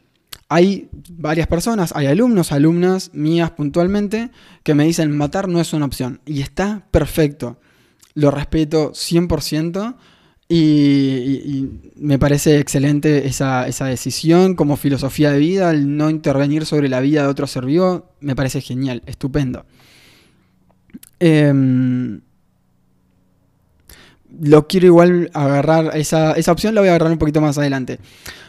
Hay 0.48 0.90
varias 1.10 1.48
personas, 1.48 1.92
hay 1.96 2.06
alumnos, 2.06 2.52
alumnas 2.52 3.10
mías 3.14 3.52
puntualmente, 3.52 4.30
que 4.64 4.76
me 4.76 4.86
dicen 4.86 5.16
matar 5.18 5.48
no 5.48 5.60
es 5.60 5.74
una 5.74 5.86
opción. 5.86 6.22
Y 6.26 6.42
está 6.42 6.86
perfecto. 6.92 7.60
Lo 8.14 8.32
respeto 8.32 8.92
100%. 8.92 9.96
Y, 10.48 11.70
me 11.96 12.20
parece 12.20 12.60
excelente 12.60 13.26
esa, 13.26 13.66
decisión 13.66 14.56
como 14.56 14.78
filosofía 14.78 15.32
de 15.32 15.40
vida, 15.40 15.72
el 15.72 15.98
no 15.98 16.10
intervenir 16.12 16.66
sobre 16.68 16.88
la 16.88 17.00
vida 17.00 17.24
de 17.24 17.30
otro 17.30 17.48
ser 17.48 17.66
vivo, 17.66 18.12
me 18.20 18.36
parece 18.36 18.62
genial, 18.62 19.02
estupendo. 19.08 19.66
Em, 21.20 22.22
lo 24.40 24.68
quiero 24.68 24.86
igual 24.86 25.32
agarrar, 25.34 25.98
esa, 25.98 26.34
esa 26.34 26.52
opción 26.52 26.76
la 26.76 26.82
voy 26.82 26.90
a 26.90 26.92
agarrar 26.92 27.12
un 27.12 27.18
poquito 27.18 27.42
más 27.42 27.58
adelante. 27.58 28.00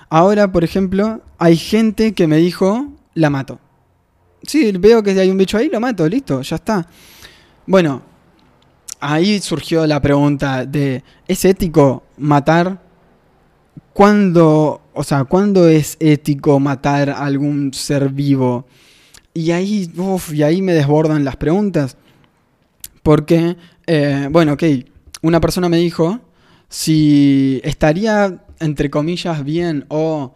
Ahora, 0.08 0.52
por 0.52 0.64
ejemplo, 0.64 1.20
hay 1.38 1.56
gente 1.56 2.14
que 2.14 2.26
me 2.26 2.36
dijo, 2.36 2.92
la 3.14 3.30
mato. 3.30 3.58
Sí, 4.42 4.72
veo 4.72 5.02
que 5.02 5.18
hay 5.18 5.30
un 5.30 5.38
bicho 5.38 5.58
ahí, 5.58 5.68
lo 5.68 5.80
mato, 5.80 6.08
listo, 6.08 6.42
ya 6.42 6.56
está. 6.56 6.86
Bueno, 7.66 8.02
ahí 9.00 9.40
surgió 9.40 9.86
la 9.86 10.00
pregunta 10.00 10.64
de, 10.64 11.02
¿es 11.26 11.44
ético 11.44 12.04
matar 12.16 12.80
cuando 13.92 14.82
o 14.98 15.04
sea, 15.04 15.24
¿cuándo 15.24 15.68
es 15.68 15.98
ético 16.00 16.58
matar 16.58 17.10
a 17.10 17.26
algún 17.26 17.74
ser 17.74 18.08
vivo? 18.08 18.66
Y 19.34 19.50
ahí, 19.50 19.92
uf, 19.94 20.32
y 20.32 20.42
ahí 20.42 20.62
me 20.62 20.72
desbordan 20.72 21.22
las 21.22 21.36
preguntas. 21.36 21.98
Porque, 23.02 23.58
eh, 23.86 24.26
bueno, 24.30 24.54
ok, 24.54 24.62
una 25.20 25.38
persona 25.38 25.68
me 25.68 25.76
dijo 25.76 26.18
si 26.70 27.60
estaría, 27.62 28.42
entre 28.60 28.90
comillas, 28.90 29.44
bien 29.44 29.86
o 29.88 30.34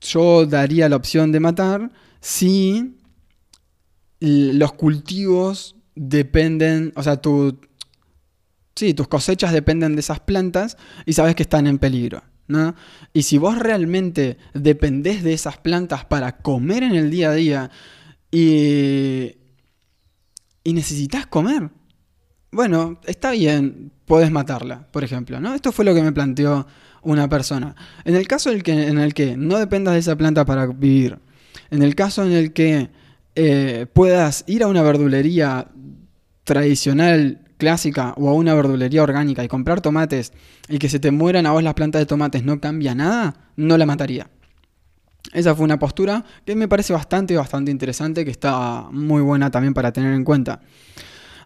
yo 0.00 0.46
daría 0.46 0.88
la 0.88 0.96
opción 0.96 1.32
de 1.32 1.40
matar 1.40 1.92
si 2.20 2.96
los 4.20 4.72
cultivos 4.72 5.76
dependen, 5.94 6.92
o 6.96 7.02
sea, 7.02 7.20
tu, 7.20 7.58
sí, 8.74 8.94
tus 8.94 9.08
cosechas 9.08 9.52
dependen 9.52 9.94
de 9.94 10.00
esas 10.00 10.20
plantas 10.20 10.76
y 11.04 11.12
sabes 11.12 11.34
que 11.34 11.42
están 11.42 11.66
en 11.66 11.78
peligro. 11.78 12.22
¿no? 12.48 12.74
Y 13.12 13.22
si 13.22 13.38
vos 13.38 13.58
realmente 13.58 14.38
dependés 14.54 15.22
de 15.24 15.32
esas 15.32 15.58
plantas 15.58 16.04
para 16.04 16.38
comer 16.38 16.82
en 16.82 16.94
el 16.94 17.10
día 17.10 17.30
a 17.30 17.34
día 17.34 17.70
y, 18.30 19.36
y 20.62 20.72
necesitas 20.72 21.26
comer, 21.26 21.70
bueno, 22.52 23.00
está 23.04 23.32
bien, 23.32 23.92
puedes 24.04 24.30
matarla, 24.30 24.86
por 24.90 25.04
ejemplo, 25.04 25.40
¿no? 25.40 25.54
Esto 25.54 25.72
fue 25.72 25.84
lo 25.84 25.94
que 25.94 26.02
me 26.02 26.12
planteó 26.12 26.66
una 27.06 27.28
persona. 27.28 27.74
En 28.04 28.16
el 28.16 28.28
caso 28.28 28.50
en 28.50 28.56
el 28.56 28.62
que, 28.62 28.72
en 28.72 28.98
el 28.98 29.14
que 29.14 29.36
no 29.36 29.58
dependas 29.58 29.94
de 29.94 30.00
esa 30.00 30.16
planta 30.16 30.44
para 30.44 30.66
vivir, 30.66 31.18
en 31.70 31.82
el 31.82 31.94
caso 31.94 32.24
en 32.24 32.32
el 32.32 32.52
que 32.52 32.90
eh, 33.34 33.86
puedas 33.92 34.44
ir 34.46 34.62
a 34.62 34.66
una 34.66 34.82
verdulería 34.82 35.68
tradicional, 36.44 37.40
clásica, 37.56 38.12
o 38.16 38.28
a 38.28 38.34
una 38.34 38.54
verdulería 38.54 39.02
orgánica 39.02 39.42
y 39.42 39.48
comprar 39.48 39.80
tomates 39.80 40.32
y 40.68 40.78
que 40.78 40.88
se 40.88 40.98
te 40.98 41.10
mueran 41.10 41.46
a 41.46 41.52
vos 41.52 41.62
las 41.62 41.74
plantas 41.74 42.00
de 42.00 42.06
tomates 42.06 42.44
no 42.44 42.60
cambia 42.60 42.94
nada, 42.94 43.34
no 43.56 43.78
la 43.78 43.86
mataría. 43.86 44.28
Esa 45.32 45.54
fue 45.54 45.64
una 45.64 45.78
postura 45.78 46.24
que 46.44 46.54
me 46.54 46.68
parece 46.68 46.92
bastante, 46.92 47.36
bastante 47.36 47.70
interesante, 47.70 48.24
que 48.24 48.30
está 48.30 48.88
muy 48.90 49.22
buena 49.22 49.50
también 49.50 49.74
para 49.74 49.92
tener 49.92 50.12
en 50.12 50.24
cuenta. 50.24 50.60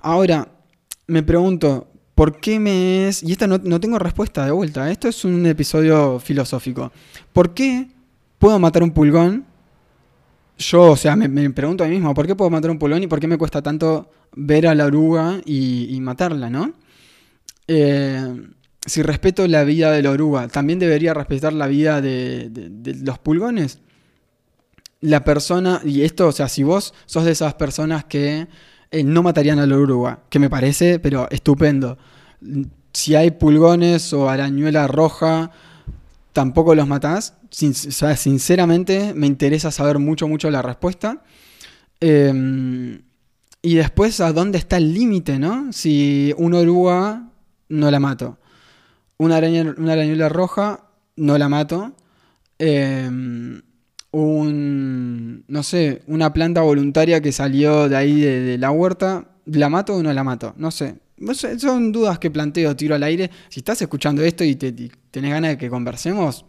Ahora, 0.00 0.48
me 1.06 1.22
pregunto, 1.22 1.89
¿por 2.20 2.38
qué 2.38 2.60
me 2.60 3.08
es... 3.08 3.22
Y 3.22 3.32
esta 3.32 3.46
no, 3.46 3.56
no 3.64 3.80
tengo 3.80 3.98
respuesta 3.98 4.44
de 4.44 4.50
vuelta, 4.50 4.90
esto 4.90 5.08
es 5.08 5.24
un 5.24 5.46
episodio 5.46 6.20
filosófico. 6.20 6.92
¿Por 7.32 7.54
qué 7.54 7.88
puedo 8.38 8.58
matar 8.58 8.82
un 8.82 8.90
pulgón 8.90 9.46
yo, 10.58 10.90
o 10.90 10.96
sea, 10.96 11.16
me, 11.16 11.48
pregunto 11.48 11.82
a 11.82 11.86
mí 11.86 11.94
mismo, 11.94 12.12
¿por 12.12 12.26
qué 12.26 12.36
puedo 12.36 12.50
matar 12.50 12.70
un 12.70 12.78
pulgón 12.78 13.02
y 13.02 13.06
por 13.06 13.20
qué 13.20 13.26
me 13.26 13.38
cuesta 13.38 13.62
tanto 13.62 14.10
ver 14.36 14.66
a 14.66 14.74
la 14.74 14.84
oruga 14.84 15.40
y, 15.46 15.98
matarla, 16.02 16.50
no? 16.50 16.74
Eh, 17.66 18.50
si 18.84 19.00
respeto 19.00 19.48
la 19.48 19.64
vida 19.64 19.90
de 19.90 20.02
la 20.02 20.10
oruga, 20.10 20.48
¿también 20.48 20.78
debería 20.78 21.14
respetar 21.14 21.54
la 21.54 21.68
vida 21.68 22.02
de, 22.02 22.50
los 23.02 23.18
pulgones? 23.18 23.78
La 25.00 25.24
persona, 25.24 25.80
y 25.86 26.02
esto, 26.02 26.28
o 26.28 26.32
sea, 26.32 26.50
si 26.50 26.64
vos 26.64 26.92
sos 27.06 27.24
de 27.24 27.30
esas 27.30 27.54
personas 27.54 28.04
que 28.04 28.46
eh, 28.90 29.04
no 29.04 29.22
matarían 29.22 29.58
a 29.58 29.66
la 29.66 29.76
oruga, 29.76 30.20
que 30.28 30.38
me 30.38 30.50
parece, 30.50 30.98
pero 30.98 31.28
estupendo. 31.30 31.98
Si 32.92 33.14
hay 33.14 33.30
pulgones 33.30 34.12
o 34.12 34.28
arañuela 34.28 34.86
roja, 34.88 35.52
tampoco 36.32 36.74
los 36.74 36.88
matás. 36.88 37.34
sinceramente, 37.50 39.14
me 39.14 39.26
interesa 39.26 39.70
saber 39.70 39.98
mucho, 39.98 40.26
mucho 40.28 40.50
la 40.50 40.62
respuesta. 40.62 41.22
Em, 42.00 43.02
y 43.62 43.74
después, 43.74 44.20
¿a 44.20 44.32
dónde 44.32 44.58
está 44.58 44.78
el 44.78 44.94
límite, 44.94 45.38
no? 45.38 45.72
Si 45.72 46.34
una 46.38 46.58
oruga, 46.58 47.28
no 47.68 47.90
la 47.90 48.00
mato. 48.00 48.38
Una, 49.18 49.36
araña, 49.36 49.74
una 49.76 49.92
arañuela 49.92 50.28
roja, 50.28 50.84
no 51.16 51.36
la 51.38 51.48
mato. 51.48 51.92
Em, 52.58 53.62
un, 54.12 55.44
no 55.46 55.62
sé, 55.62 56.02
una 56.06 56.32
planta 56.32 56.62
voluntaria 56.62 57.20
que 57.20 57.32
salió 57.32 57.88
de 57.88 57.96
ahí 57.96 58.20
de 58.20 58.58
la 58.58 58.70
huerta, 58.70 59.28
¿la 59.46 59.68
mato 59.68 59.96
o 59.96 60.02
no 60.02 60.12
la 60.12 60.24
mato? 60.24 60.54
No 60.56 60.70
sé. 60.70 60.96
Son 61.58 61.92
dudas 61.92 62.18
que 62.18 62.30
planteo, 62.30 62.74
tiro 62.74 62.94
al 62.94 63.02
aire. 63.02 63.30
Si 63.50 63.60
estás 63.60 63.80
escuchando 63.82 64.22
esto 64.22 64.42
y, 64.42 64.56
te, 64.56 64.72
tenés 65.10 65.30
ganas 65.30 65.50
de 65.52 65.58
que 65.58 65.68
conversemos, 65.68 66.46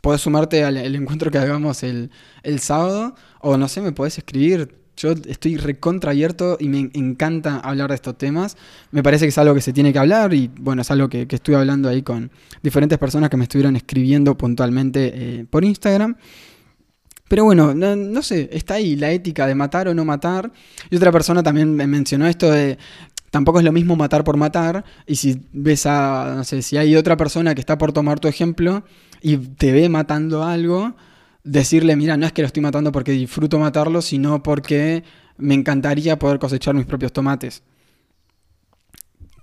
podés 0.00 0.22
sumarte 0.22 0.64
al, 0.64 0.94
encuentro 0.94 1.30
que 1.30 1.38
hagamos 1.38 1.82
el, 1.82 2.10
sábado. 2.58 3.14
O 3.40 3.56
no 3.56 3.68
sé, 3.68 3.80
me 3.82 3.92
podés 3.92 4.18
escribir. 4.18 4.74
Yo 4.96 5.10
estoy 5.10 5.58
recontra 5.58 6.12
abierto 6.12 6.56
y 6.58 6.68
me 6.68 6.90
encanta 6.94 7.58
hablar 7.58 7.90
de 7.90 7.96
estos 7.96 8.16
temas. 8.16 8.56
Me 8.90 9.02
parece 9.02 9.26
que 9.26 9.28
es 9.28 9.38
algo 9.38 9.54
que 9.54 9.60
se 9.60 9.74
tiene 9.74 9.92
que 9.92 9.98
hablar 9.98 10.32
y 10.32 10.50
bueno, 10.58 10.80
es 10.80 10.90
algo 10.90 11.10
que, 11.10 11.26
estuve 11.28 11.56
hablando 11.56 11.90
ahí 11.90 12.00
con 12.00 12.30
diferentes 12.62 12.96
personas 12.96 13.28
que 13.28 13.36
me 13.36 13.44
estuvieron 13.44 13.76
escribiendo 13.76 14.38
puntualmente 14.38 15.12
eh, 15.14 15.46
por 15.50 15.66
Instagram. 15.66 16.16
Pero 17.28 17.44
bueno, 17.44 17.74
no, 17.74 18.22
sé, 18.22 18.48
está 18.52 18.74
ahí 18.74 18.96
la 18.96 19.10
ética 19.10 19.46
de 19.46 19.54
matar 19.54 19.88
o 19.88 19.94
no 19.94 20.04
matar. 20.04 20.52
Y 20.90 20.96
otra 20.96 21.10
persona 21.10 21.42
también 21.42 21.74
me 21.74 21.86
mencionó 21.86 22.26
esto 22.26 22.50
de 22.50 22.78
tampoco 23.30 23.58
es 23.58 23.64
lo 23.64 23.72
mismo 23.72 23.96
matar 23.96 24.22
por 24.22 24.36
matar. 24.36 24.84
Y 25.06 25.16
si 25.16 25.42
ves 25.52 25.86
a, 25.86 26.34
no 26.36 26.44
sé, 26.44 26.62
si 26.62 26.76
hay 26.76 26.94
otra 26.94 27.16
persona 27.16 27.54
que 27.54 27.60
está 27.60 27.78
por 27.78 27.92
tomar 27.92 28.20
tu 28.20 28.28
ejemplo 28.28 28.84
y 29.20 29.36
te 29.36 29.72
ve 29.72 29.88
matando 29.88 30.44
algo, 30.44 30.94
decirle, 31.42 31.96
mira, 31.96 32.16
no 32.16 32.26
es 32.26 32.32
que 32.32 32.42
lo 32.42 32.46
estoy 32.46 32.62
matando 32.62 32.92
porque 32.92 33.12
disfruto 33.12 33.58
matarlo, 33.58 34.02
sino 34.02 34.42
porque 34.42 35.04
me 35.38 35.54
encantaría 35.54 36.18
poder 36.18 36.38
cosechar 36.38 36.74
mis 36.74 36.86
propios 36.86 37.12
tomates. 37.12 37.62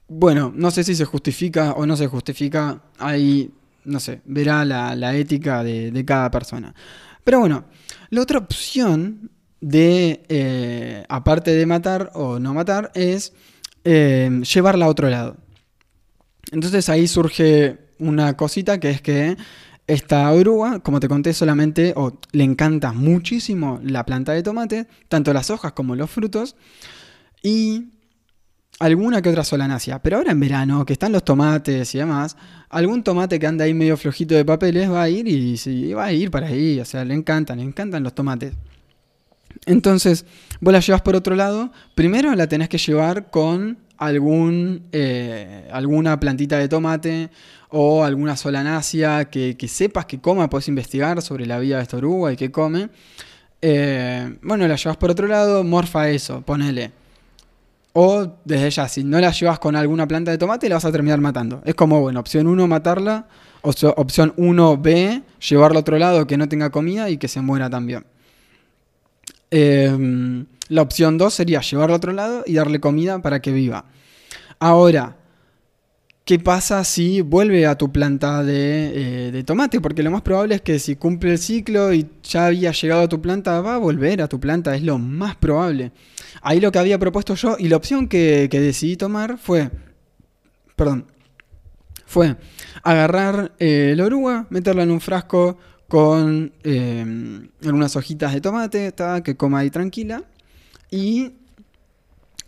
Bueno, 0.07 0.51
no 0.55 0.69
sé 0.69 0.83
si 0.83 0.95
se 0.95 1.05
justifica 1.05 1.73
o 1.73 1.85
no 1.85 1.95
se 1.95 2.07
justifica, 2.07 2.83
ahí, 2.99 3.51
no 3.85 3.99
sé, 3.99 4.21
verá 4.25 4.65
la, 4.65 5.15
ética 5.15 5.63
de, 5.63 6.03
cada 6.05 6.29
persona. 6.29 6.75
Pero 7.23 7.39
bueno, 7.39 7.65
la 8.09 8.21
otra 8.21 8.39
opción 8.39 9.31
de, 9.61 10.25
eh, 10.27 11.05
aparte 11.07 11.51
de 11.51 11.65
matar 11.65 12.11
o 12.13 12.39
no 12.39 12.53
matar, 12.53 12.91
es 12.95 13.33
eh, 13.83 14.41
llevarla 14.53 14.85
a 14.85 14.89
otro 14.89 15.09
lado. 15.09 15.37
Entonces 16.51 16.89
ahí 16.89 17.07
surge 17.07 17.77
una 17.99 18.35
cosita 18.35 18.79
que 18.79 18.89
es 18.89 19.01
que 19.01 19.37
esta 19.87 20.31
oruga, 20.31 20.79
como 20.79 20.99
te 20.99 21.07
conté 21.07 21.33
solamente, 21.33 21.93
le 22.31 22.43
encanta 22.43 22.93
muchísimo 22.93 23.79
la 23.83 24.05
planta 24.05 24.31
de 24.33 24.43
tomate, 24.43 24.87
tanto 25.09 25.33
las 25.33 25.49
hojas 25.49 25.73
como 25.73 25.95
los 25.95 26.09
frutos, 26.09 26.55
y 27.41 27.89
alguna 28.83 29.21
que 29.21 29.29
otra 29.29 29.43
solanacia. 29.45 29.99
Pero 29.99 30.17
ahora 30.17 30.31
en 30.31 30.39
verano, 30.39 30.85
que 30.85 30.93
están 30.93 31.13
los 31.13 31.23
tomates 31.23 31.95
y 31.95 31.99
demás, 31.99 32.35
algún 32.69 33.01
tomate 33.01 33.39
que 33.39 33.47
anda 33.47 33.63
ahí 33.63 33.73
medio 33.73 33.95
flojito 33.95 34.35
de 34.35 34.43
papeles 34.43 34.91
va 34.91 35.03
a 35.03 35.09
ir 35.09 35.25
y, 35.27 35.93
va 35.93 36.05
a 36.05 36.11
ir 36.11 36.29
para 36.29 36.47
ahí, 36.47 36.79
o 36.79 36.85
sea, 36.85 37.05
le 37.05 37.13
encantan, 37.13 37.59
le 37.59 37.63
encantan 37.63 38.03
los 38.03 38.13
tomates. 38.13 38.53
Entonces, 39.65 40.25
vos 40.59 40.73
la 40.73 40.81
llevas 40.81 41.01
por 41.01 41.15
otro 41.15 41.35
lado, 41.35 41.71
primero 41.95 42.35
la 42.35 42.47
tenés 42.47 42.67
que 42.67 42.77
llevar 42.77 43.29
con 43.29 43.77
algún, 43.97 44.81
eh, 44.91 45.69
alguna 45.71 46.19
plantita 46.19 46.57
de 46.57 46.67
tomate 46.67 47.29
o 47.69 48.03
alguna 48.03 48.35
solanácea 48.35 49.29
que, 49.29 49.55
sepas 49.67 50.05
que 50.07 50.19
coma, 50.19 50.49
puedes 50.49 50.67
investigar 50.67 51.21
sobre 51.21 51.45
la 51.45 51.57
vida 51.59 51.77
de 51.77 51.83
esta 51.83 51.97
oruga 51.97 52.33
y 52.33 52.35
que 52.35 52.51
come. 52.51 52.89
Eh, 53.61 54.37
bueno, 54.41 54.67
la 54.67 54.75
llevas 54.75 54.97
por 54.97 55.09
otro 55.09 55.27
lado, 55.27 55.63
morfa 55.63 56.09
eso, 56.09 56.41
ponele. 56.41 57.02
O 57.93 58.39
desde 58.43 58.71
ya, 58.71 58.87
si 58.87 59.03
no 59.03 59.19
la 59.19 59.31
llevas 59.31 59.59
con 59.59 59.75
alguna 59.75 60.07
planta 60.07 60.31
de 60.31 60.39
tomate, 60.39 60.67
la 60.67 60.75
vas 60.75 60.85
a 60.85 60.91
terminar 60.91 61.21
matando. 61.21 61.61
Es 61.63 61.75
como, 61.75 62.01
bueno, 62.01 62.19
opción 62.19 62.47
1, 62.47 62.67
matarla. 62.67 63.27
O 63.61 63.71
opción 63.95 64.33
1B, 64.35 65.23
llevarla 65.49 65.77
a 65.77 65.81
otro 65.81 65.97
lado 65.97 66.27
que 66.27 66.35
no 66.35 66.49
tenga 66.49 66.69
comida 66.69 67.09
y 67.09 67.17
que 67.17 67.27
se 67.29 67.39
muera 67.39 67.69
también. 67.69 68.05
Em, 69.51 70.47
la 70.67 70.81
opción 70.81 71.17
2 71.17 71.33
sería 71.33 71.61
llevarlo 71.61 71.93
a 71.93 71.97
otro 71.97 72.11
lado 72.11 72.43
y 72.45 72.55
darle 72.55 72.79
comida 72.79 73.21
para 73.21 73.41
que 73.41 73.51
viva. 73.51 73.85
Ahora, 74.59 75.15
¿qué 76.25 76.39
pasa 76.39 76.83
si 76.83 77.21
vuelve 77.21 77.65
a 77.65 77.77
tu 77.77 77.91
planta 77.91 78.43
de, 78.43 79.37
eh, 79.39 79.43
tomate? 79.43 79.81
Porque 79.81 80.03
lo 80.03 80.11
más 80.11 80.21
probable 80.21 80.55
es 80.55 80.61
que 80.61 80.79
si 80.79 80.95
cumple 80.95 81.31
el 81.31 81.37
ciclo 81.37 81.93
y 81.93 82.07
ya 82.23 82.47
había 82.47 82.71
llegado 82.71 83.03
a 83.03 83.09
tu 83.09 83.21
planta, 83.21 83.61
va 83.61 83.75
a 83.75 83.77
volver 83.77 84.21
a 84.21 84.27
tu 84.27 84.39
planta, 84.39 84.75
es 84.75 84.83
lo 84.83 84.97
más 84.97 85.35
probable. 85.35 85.91
Ahí 86.41 86.59
lo 86.59 86.71
que 86.71 86.79
había 86.79 86.99
propuesto 86.99 87.35
yo 87.35 87.55
y 87.59 87.67
la 87.69 87.77
opción 87.77 88.07
que, 88.07 88.47
decidí 88.49 88.97
tomar 88.97 89.37
fue, 89.37 89.69
perdón, 90.75 91.05
fue 92.05 92.35
agarrar 92.83 93.53
eh, 93.59 93.93
la 93.97 94.05
oruga, 94.05 94.47
meterla 94.49 94.83
en 94.83 94.91
un 94.91 95.01
frasco, 95.01 95.57
con 95.87 96.51
eh, 96.63 97.47
algunas 97.63 97.95
hojitas 97.95 98.33
de 98.33 98.41
tomate, 98.41 98.93
que 99.23 99.37
coma 99.37 99.59
ahí 99.59 99.69
tranquila. 99.69 100.23
Y 100.89 101.33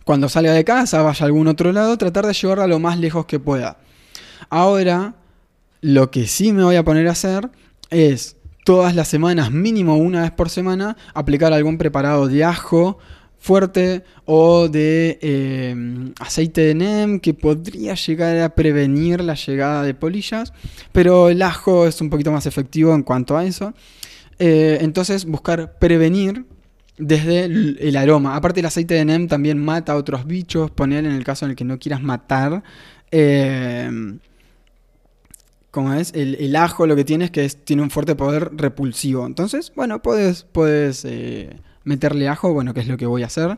cuando 0.05 0.29
salga 0.29 0.53
de 0.53 0.63
casa, 0.63 1.01
vaya 1.01 1.23
a 1.23 1.25
algún 1.25 1.47
otro 1.47 1.73
lado, 1.73 1.97
tratar 1.97 2.25
de 2.25 2.33
llevarla 2.33 2.67
lo 2.67 2.79
más 2.79 2.97
lejos 2.99 3.25
que 3.25 3.39
pueda. 3.39 3.77
Ahora, 4.49 5.15
lo 5.81 6.11
que 6.11 6.27
sí 6.27 6.53
me 6.53 6.63
voy 6.63 6.77
a 6.77 6.85
poner 6.85 7.07
a 7.07 7.11
hacer 7.11 7.49
es 7.89 8.37
todas 8.63 8.95
las 8.95 9.07
semanas, 9.07 9.51
mínimo 9.51 9.97
una 9.97 10.21
vez 10.21 10.31
por 10.31 10.49
semana, 10.49 10.95
aplicar 11.13 11.53
algún 11.53 11.77
preparado 11.77 12.27
de 12.27 12.43
ajo 12.43 12.99
fuerte 13.39 14.03
o 14.25 14.69
de 14.69 15.19
eh, 15.21 16.11
aceite 16.19 16.61
de 16.61 16.73
NEM 16.73 17.19
que 17.19 17.35
podría 17.35 17.93
llegar 17.93 18.39
a 18.39 18.55
prevenir 18.55 19.21
la 19.21 19.35
llegada 19.35 19.83
de 19.83 19.93
polillas, 19.93 20.53
pero 20.91 21.29
el 21.29 21.41
ajo 21.41 21.85
es 21.85 22.01
un 22.01 22.09
poquito 22.09 22.31
más 22.31 22.45
efectivo 22.47 22.93
en 22.95 23.03
cuanto 23.03 23.37
a 23.37 23.45
eso. 23.45 23.73
Eh, 24.39 24.79
entonces 24.81 25.25
buscar 25.25 25.77
prevenir 25.77 26.45
desde 26.97 27.45
el, 27.45 27.97
aroma. 27.97 28.35
Aparte 28.35 28.59
el 28.61 28.65
aceite 28.65 28.93
de 28.93 29.05
NEM 29.05 29.27
también 29.27 29.57
mata 29.57 29.93
a 29.93 29.95
otros 29.95 30.25
bichos, 30.25 30.71
poner 30.71 31.05
en 31.05 31.11
el 31.11 31.23
caso 31.23 31.45
en 31.45 31.51
el 31.51 31.57
que 31.57 31.65
no 31.65 31.79
quieras 31.79 32.01
matar. 32.01 32.63
Eh, 33.11 34.17
como 35.71 35.93
es, 35.93 36.13
el, 36.15 36.55
ajo 36.55 36.87
lo 36.87 36.95
que 36.95 37.03
tiene 37.03 37.25
es 37.25 37.31
que 37.31 37.49
tiene 37.49 37.81
un 37.81 37.89
fuerte 37.89 38.15
poder 38.15 38.51
repulsivo. 38.53 39.25
Entonces, 39.25 39.73
bueno, 39.75 40.01
puedes, 40.01 40.43
puedes 40.43 41.03
eh, 41.03 41.57
meterle 41.83 42.29
ajo, 42.29 42.53
bueno, 42.53 42.73
que 42.73 42.79
es 42.79 42.87
lo 42.87 42.95
que 42.95 43.05
voy 43.05 43.23
a 43.23 43.25
hacer. 43.25 43.57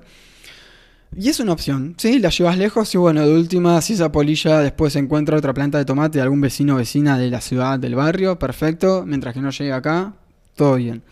Y 1.16 1.30
es 1.30 1.40
una 1.40 1.54
opción, 1.54 1.96
¿sí? 1.98 2.18
La 2.20 2.30
llevas 2.30 2.58
lejos 2.58 2.94
y 2.96 2.98
bueno, 2.98 3.26
de 3.26 3.34
última, 3.34 3.80
si 3.82 3.94
esa 3.94 4.12
polilla 4.12 4.60
después 4.60 4.96
encuentra 4.96 5.38
otra 5.38 5.54
planta 5.54 5.78
de 5.78 5.86
tomate 5.86 6.18
de 6.18 6.24
algún 6.24 6.42
vecino 6.42 6.74
o 6.74 6.78
vecina 6.78 7.18
de 7.20 7.30
la 7.30 7.40
ciudad, 7.40 7.80
del 7.80 7.94
barrio, 7.94 8.40
perfecto. 8.40 9.04
Mientras 9.06 9.36
que 9.36 9.42
no 9.42 9.52
llegue 9.52 9.72
acá, 9.72 10.14
todo 10.56 10.76
bien. 10.76 11.04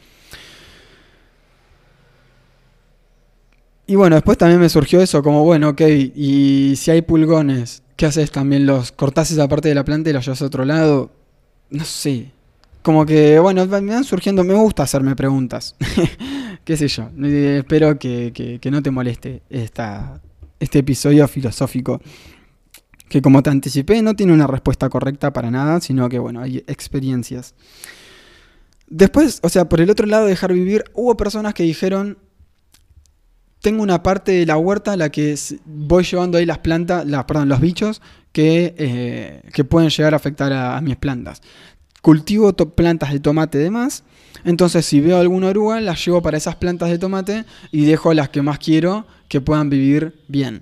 Y 3.88 3.96
bueno, 3.96 4.16
después 4.16 4.38
también 4.38 4.60
me 4.60 4.70
surgió 4.70 5.00
eso, 5.02 5.22
como 5.22 5.44
bueno, 5.44 5.70
ok, 5.70 5.82
y 6.16 6.74
si 6.76 6.90
hay 6.90 7.04
pulgones, 7.04 7.84
¿qué 7.96 8.08
haces 8.08 8.32
también? 8.32 8.66
¿Los 8.66 8.92
cortás 8.92 9.30
esa 9.30 9.48
parte 9.48 9.70
de 9.70 9.76
la 9.76 9.86
planta 9.86 10.10
y 10.10 10.14
los 10.14 10.26
llevas 10.26 10.42
a 10.42 10.46
otro 10.46 10.66
lado? 10.66 11.12
No 11.70 11.86
sé. 11.86 12.32
Como 12.82 13.06
que, 13.06 13.40
bueno, 13.40 13.66
me 13.66 13.94
van 13.94 14.04
surgiendo, 14.04 14.44
me 14.44 14.54
gusta 14.54 14.84
hacerme 14.84 15.16
preguntas. 15.16 15.76
¿Qué 16.64 16.78
sé 16.78 16.88
yo? 16.88 17.10
espero 17.24 18.00
que, 18.00 18.60
no 18.72 18.82
te 18.82 18.92
moleste 18.92 19.44
esta, 19.50 20.22
este 20.60 20.80
episodio 20.80 21.28
filosófico. 21.28 22.02
Que 23.08 23.22
como 23.22 23.44
te 23.44 23.52
anticipé, 23.52 24.02
no 24.02 24.16
tiene 24.16 24.34
una 24.34 24.48
respuesta 24.48 24.90
correcta 24.90 25.32
para 25.32 25.52
nada, 25.52 25.80
sino 25.80 26.10
que, 26.10 26.18
bueno, 26.18 26.42
hay 26.42 26.64
experiencias. 26.68 27.54
Después, 28.88 29.40
o 29.44 29.50
sea, 29.50 29.70
por 29.70 29.82
el 29.82 29.90
otro 29.90 30.08
lado, 30.08 30.26
dejar 30.26 30.54
vivir, 30.54 30.86
hubo 30.94 31.16
personas 31.18 31.54
que 31.54 31.64
dijeron, 31.64 32.18
tengo 33.66 33.82
una 33.82 34.04
parte 34.04 34.32
de 34.32 34.46
la 34.46 34.58
huerta 34.58 34.94
en 34.94 35.00
la 35.00 35.10
que 35.10 35.36
voy 35.66 36.04
llevando 36.04 36.38
ahí 36.38 36.46
las 36.46 36.60
plantas, 36.60 37.04
perdón, 37.26 37.50
los 37.50 37.60
bichos 37.60 38.00
que, 38.32 38.76
eh, 38.78 39.42
que 39.52 39.64
pueden 39.64 39.90
llegar 39.90 40.14
a 40.14 40.18
afectar 40.18 40.54
a, 40.54 40.80
mis 40.82 40.98
plantas. 40.98 41.42
Cultivo 42.04 42.54
plantas 42.54 43.12
de 43.12 43.20
tomate 43.20 43.58
de 43.58 43.72
más. 43.72 44.04
Entonces, 44.44 44.86
si 44.86 45.02
veo 45.02 45.18
alguna 45.18 45.48
oruga, 45.48 45.82
las 45.82 46.06
llevo 46.06 46.22
para 46.22 46.38
esas 46.38 46.58
plantas 46.58 46.92
de 46.92 47.00
tomate 47.00 47.44
y 47.72 47.86
dejo 47.86 48.14
las 48.14 48.30
que 48.30 48.44
más 48.44 48.60
quiero 48.60 49.08
que 49.30 49.42
puedan 49.42 49.72
vivir 49.72 50.14
bien. 50.28 50.62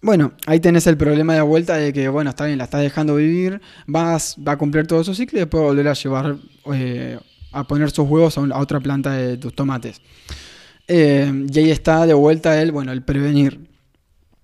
Bueno, 0.00 0.32
ahí 0.46 0.60
tenés 0.60 0.86
el 0.86 0.96
problema 0.96 1.34
de 1.34 1.42
vuelta 1.42 1.76
de 1.76 1.92
que, 1.92 2.08
bueno, 2.08 2.30
está 2.30 2.46
bien, 2.46 2.56
la 2.56 2.64
estás 2.64 2.80
dejando 2.80 3.16
vivir, 3.16 3.60
vas, 3.86 4.36
va 4.36 4.52
a 4.52 4.56
cumplir 4.56 4.86
todo 4.86 5.04
su 5.04 5.14
ciclo 5.14 5.40
y 5.40 5.40
después 5.40 5.62
volver 5.62 5.88
a 5.88 5.92
llevar, 5.92 6.36
eh, 6.72 7.18
a 7.52 7.64
poner 7.64 7.90
sus 7.90 8.08
huevos 8.08 8.38
a 8.38 8.58
otra 8.58 8.80
planta 8.80 9.12
de 9.12 9.36
tus 9.36 9.54
tomates. 9.54 10.00
Eh, 10.86 11.46
y 11.52 11.58
ahí 11.58 11.70
está 11.70 12.06
de 12.06 12.14
vuelta 12.14 12.60
el, 12.60 12.72
bueno, 12.72 12.92
el 12.92 13.02
prevenir. 13.02 13.60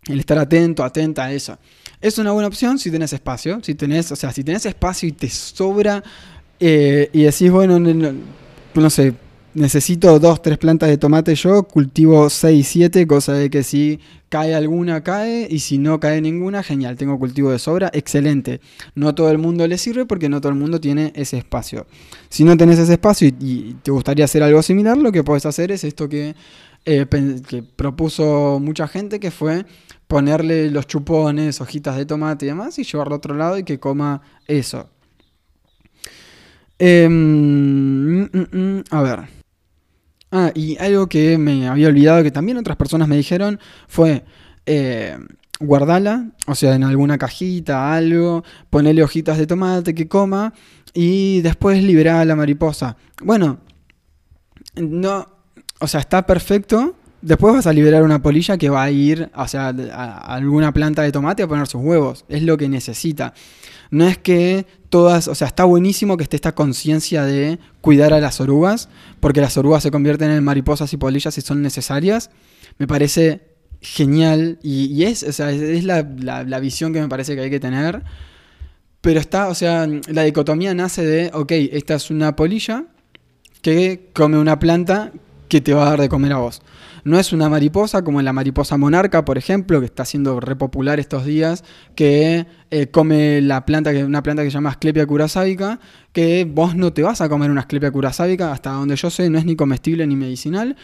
El 0.06 0.20
estar 0.20 0.38
atento, 0.38 0.82
atenta 0.82 1.24
a 1.24 1.32
eso. 1.32 1.58
Es 2.00 2.18
una 2.18 2.32
buena 2.32 2.48
opción 2.48 2.78
si 2.78 2.90
tenés 2.90 3.12
espacio. 3.12 3.60
Si 3.62 3.74
tenés, 3.74 4.10
o 4.12 4.16
sea, 4.16 4.32
si 4.32 4.42
tenés 4.42 4.64
espacio 4.66 5.08
y 5.08 5.12
te 5.12 5.28
sobra 5.28 6.02
eh, 6.58 7.10
y 7.12 7.22
decís, 7.22 7.50
bueno, 7.50 7.78
no, 7.78 8.90
sé, 8.90 9.14
necesito 9.54 10.18
dos, 10.18 10.42
tres 10.42 10.58
plantas 10.58 10.88
de 10.88 10.98
tomate 10.98 11.34
yo, 11.34 11.64
cultivo 11.64 12.30
6, 12.30 12.66
7, 12.66 13.06
cosa 13.06 13.32
de 13.34 13.50
que 13.50 13.62
si 13.62 14.00
cae 14.28 14.54
alguna, 14.54 15.02
cae, 15.02 15.46
y 15.50 15.58
si 15.58 15.78
no 15.78 15.98
cae 15.98 16.20
ninguna, 16.20 16.62
genial, 16.62 16.96
tengo 16.96 17.18
cultivo 17.18 17.50
de 17.50 17.58
sobra, 17.58 17.90
excelente. 17.92 18.60
No 18.94 19.14
todo 19.14 19.30
el 19.30 19.38
mundo 19.38 19.66
le 19.66 19.76
sirve 19.76 20.06
porque 20.06 20.28
no 20.28 20.40
todo 20.40 20.52
el 20.52 20.58
mundo 20.58 20.80
tiene 20.80 21.12
ese 21.16 21.38
espacio. 21.38 21.86
Si 22.28 22.44
no 22.44 22.56
tenés 22.56 22.78
ese 22.78 22.92
espacio 22.92 23.28
y, 23.28 23.76
te 23.82 23.90
gustaría 23.90 24.24
hacer 24.24 24.42
algo 24.42 24.62
similar, 24.62 24.96
lo 24.96 25.12
que 25.12 25.24
puedes 25.24 25.46
hacer 25.46 25.72
es 25.72 25.84
esto 25.84 26.08
que, 26.08 26.34
eh, 26.84 27.06
que 27.48 27.62
propuso 27.62 28.60
mucha 28.60 28.86
gente, 28.86 29.18
que 29.18 29.30
fue 29.30 29.66
ponerle 30.06 30.70
los 30.70 30.86
chupones, 30.86 31.60
hojitas 31.60 31.96
de 31.96 32.06
tomate 32.06 32.46
y 32.46 32.48
demás, 32.48 32.78
y 32.78 32.84
llevarlo 32.84 33.14
a 33.14 33.18
otro 33.18 33.34
lado 33.34 33.58
y 33.58 33.64
que 33.64 33.78
coma 33.78 34.22
eso. 34.46 34.88
Em, 36.78 37.12
mm, 37.12 38.30
mm, 38.32 38.46
mm, 38.52 38.84
a 38.90 39.02
ver. 39.02 39.39
Ah, 40.32 40.52
y 40.54 40.76
algo 40.78 41.08
que 41.08 41.38
me 41.38 41.66
había 41.66 41.88
olvidado 41.88 42.22
que 42.22 42.30
también 42.30 42.56
otras 42.56 42.76
personas 42.76 43.08
me 43.08 43.16
dijeron 43.16 43.58
fue 43.88 44.24
eh, 44.64 45.18
guardala, 45.58 46.30
o 46.46 46.54
sea, 46.54 46.74
en 46.74 46.84
alguna 46.84 47.18
cajita, 47.18 47.92
algo, 47.92 48.44
ponele 48.70 49.02
hojitas 49.02 49.38
de 49.38 49.46
tomate 49.46 49.94
que 49.94 50.08
coma 50.08 50.54
y 50.94 51.40
después 51.42 51.82
liberar 51.82 52.16
a 52.16 52.24
la 52.24 52.36
mariposa. 52.36 52.96
Bueno, 53.22 53.58
no, 54.76 55.26
o 55.80 55.86
sea, 55.86 56.00
está 56.00 56.26
perfecto. 56.26 56.94
Después 57.22 57.52
vas 57.52 57.66
a 57.66 57.72
liberar 57.74 58.02
una 58.02 58.22
polilla 58.22 58.56
que 58.56 58.70
va 58.70 58.82
a 58.82 58.90
ir 58.90 59.30
o 59.34 59.46
sea, 59.46 59.74
a 59.92 60.34
alguna 60.34 60.72
planta 60.72 61.02
de 61.02 61.12
tomate 61.12 61.42
a 61.42 61.48
poner 61.48 61.66
sus 61.66 61.82
huevos. 61.82 62.24
Es 62.28 62.42
lo 62.42 62.56
que 62.56 62.68
necesita. 62.68 63.34
No 63.90 64.06
es 64.06 64.18
que 64.18 64.66
todas, 64.88 65.28
o 65.28 65.34
sea, 65.34 65.48
está 65.48 65.64
buenísimo 65.64 66.16
que 66.16 66.22
esté 66.22 66.36
esta 66.36 66.54
conciencia 66.54 67.24
de 67.24 67.58
cuidar 67.80 68.12
a 68.12 68.20
las 68.20 68.40
orugas, 68.40 68.88
porque 69.20 69.40
las 69.40 69.56
orugas 69.56 69.82
se 69.82 69.90
convierten 69.90 70.30
en 70.30 70.44
mariposas 70.44 70.92
y 70.92 70.96
polillas 70.96 71.34
si 71.34 71.40
son 71.40 71.62
necesarias. 71.62 72.30
Me 72.78 72.86
parece 72.86 73.50
genial 73.80 74.58
y, 74.62 75.04
es, 75.04 75.22
o 75.22 75.32
sea, 75.32 75.50
es 75.50 75.84
la, 75.84 76.02
la, 76.18 76.60
visión 76.60 76.92
que 76.92 77.00
me 77.00 77.08
parece 77.08 77.34
que 77.34 77.42
hay 77.42 77.50
que 77.50 77.60
tener. 77.60 78.02
Pero 79.00 79.18
está, 79.18 79.48
o 79.48 79.54
sea, 79.54 79.88
la 80.08 80.22
dicotomía 80.22 80.74
nace 80.74 81.04
de, 81.04 81.30
ok, 81.32 81.52
esta 81.72 81.94
es 81.94 82.10
una 82.10 82.36
polilla 82.36 82.84
que 83.62 84.10
come 84.12 84.38
una 84.38 84.58
planta 84.58 85.12
que 85.48 85.60
te 85.60 85.74
va 85.74 85.86
a 85.86 85.90
dar 85.90 86.00
de 86.00 86.08
comer 86.08 86.32
a 86.32 86.38
vos. 86.38 86.62
No 87.04 87.18
es 87.18 87.32
una 87.32 87.48
mariposa 87.48 88.02
como 88.02 88.20
la 88.22 88.32
mariposa 88.32 88.76
monarca, 88.76 89.24
por 89.24 89.38
ejemplo, 89.38 89.80
que 89.80 89.86
está 89.86 90.04
siendo 90.04 90.40
repopular 90.40 91.00
estos 91.00 91.24
días, 91.24 91.64
que 91.94 92.46
eh, 92.70 92.86
come 92.88 93.40
la 93.40 93.64
planta, 93.64 93.92
que 93.92 94.04
una 94.04 94.22
planta 94.22 94.42
que 94.42 94.50
se 94.50 94.54
llama 94.54 94.70
Asclepia 94.70 95.06
curasábica, 95.06 95.80
que 96.12 96.46
vos 96.50 96.74
no 96.74 96.92
te 96.92 97.02
vas 97.02 97.20
a 97.20 97.28
comer 97.28 97.50
una 97.50 97.62
Asclepia 97.62 97.90
curasábica, 97.90 98.52
hasta 98.52 98.70
donde 98.70 98.96
yo 98.96 99.10
sé, 99.10 99.30
no 99.30 99.38
es 99.38 99.44
ni 99.44 99.56
comestible 99.56 100.06
ni 100.06 100.16
medicinal, 100.16 100.76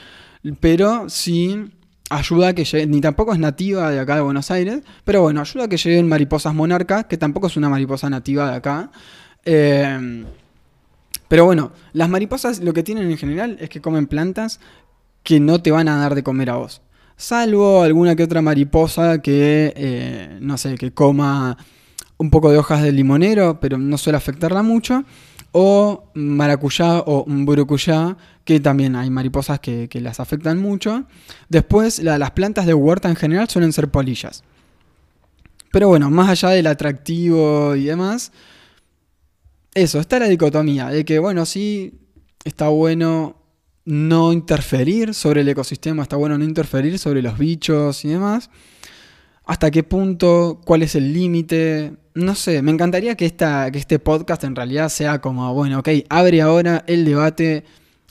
pero 0.61 1.09
sí 1.09 1.72
ayuda 2.11 2.48
a 2.48 2.55
que 2.55 2.64
llegue, 2.64 2.87
ni 2.87 3.00
tampoco 3.00 3.33
es 3.33 3.38
nativa 3.38 3.90
de 3.90 3.98
acá 3.98 4.16
de 4.16 4.20
Buenos 4.22 4.50
Aires, 4.50 4.83
pero 5.05 5.22
bueno, 5.22 5.40
ayuda 5.40 5.64
a 5.64 5.68
que 5.68 5.76
lleguen 5.76 6.09
mariposas 6.09 6.55
monarcas, 6.55 7.07
que 7.07 7.16
tampoco 7.16 7.48
es 7.48 7.57
una 7.57 7.68
mariposa 7.68 8.09
nativa 8.09 8.50
de 8.50 8.57
acá. 8.57 8.90
Eh, 9.44 10.24
pero 11.29 11.44
bueno, 11.44 11.72
las 11.92 12.09
mariposas 12.09 12.61
lo 12.61 12.72
que 12.72 12.83
tienen 12.83 13.11
en 13.11 13.18
general 13.18 13.57
es 13.61 13.68
que 13.68 13.81
comen 13.81 14.07
plantas 14.07 14.61
que 15.27 15.41
no 15.41 15.61
te 15.61 15.73
van 15.73 15.89
a 15.89 15.97
dar 15.97 16.15
de 16.15 16.23
comer 16.23 16.51
a 16.51 16.57
vos. 16.57 16.81
Salvo 17.17 17.83
alguna 17.83 18.15
que 18.15 18.23
otra 18.23 18.43
mariposa 18.43 19.21
que, 19.21 19.73
eh, 19.75 20.39
no 20.41 20.57
sé, 20.57 20.77
que 20.77 20.93
coma 20.93 21.59
un 22.17 22.31
poco 22.31 22.53
de 22.53 22.59
hojas 22.59 22.81
de 22.85 22.93
limonero, 22.93 23.59
pero 23.59 23.77
no 23.77 23.99
suele 23.99 24.19
afectarla 24.19 24.62
mucho. 24.62 25.03
O 25.51 26.12
maracuyá 26.15 27.01
o 27.01 27.25
burucuyá, 27.27 28.17
que 28.45 28.61
también 28.61 28.95
hay 28.95 29.11
mariposas 29.11 29.59
que, 29.59 29.89
las 29.95 30.21
afectan 30.21 30.59
mucho. 30.59 31.07
Después, 31.49 31.99
las 31.99 32.31
plantas 32.31 32.65
de 32.65 32.75
huerta 32.75 33.09
en 33.09 33.17
general 33.17 33.49
suelen 33.49 33.73
ser 33.73 33.89
polillas. 33.91 34.45
Pero 35.73 35.89
bueno, 35.89 36.09
más 36.09 36.29
allá 36.29 36.51
del 36.51 36.69
atractivo 36.69 37.75
y 37.75 37.87
demás, 37.87 38.31
eso, 39.75 39.99
está 39.99 40.21
la 40.21 40.29
dicotomía 40.29 40.89
de 40.89 41.05
que, 41.05 41.19
bueno, 41.19 41.45
sí, 41.47 41.99
está 42.45 42.69
bueno 42.69 43.36
no 43.87 44.33
interferir 44.33 45.14
sobre 45.14 45.40
el 45.40 45.49
ecosistema, 45.49 46.03
está 46.03 46.16
bueno 46.16 46.37
no 46.37 46.44
interferir 46.44 46.99
sobre 46.99 47.22
los 47.22 47.38
bichos 47.38 48.05
y 48.05 48.09
demás. 48.09 48.51
¿Hasta 49.46 49.70
qué 49.70 49.85
punto? 49.85 50.61
¿Cuál 50.64 50.83
es 50.83 50.96
el 50.96 51.12
límite? 51.12 51.92
No 52.14 52.35
sé, 52.35 52.62
me 52.62 52.72
encantaría 52.72 53.14
que, 53.14 53.27
esta, 53.27 53.70
que 53.70 53.79
este 53.79 54.01
podcast 54.01 54.42
en 54.42 54.57
realidad 54.57 54.88
sea 54.88 55.20
como, 55.20 55.55
bueno, 55.55 55.79
ok, 55.79 55.88
abre 56.09 56.42
ahora 56.42 56.85
el 56.88 57.05
debate 57.05 57.64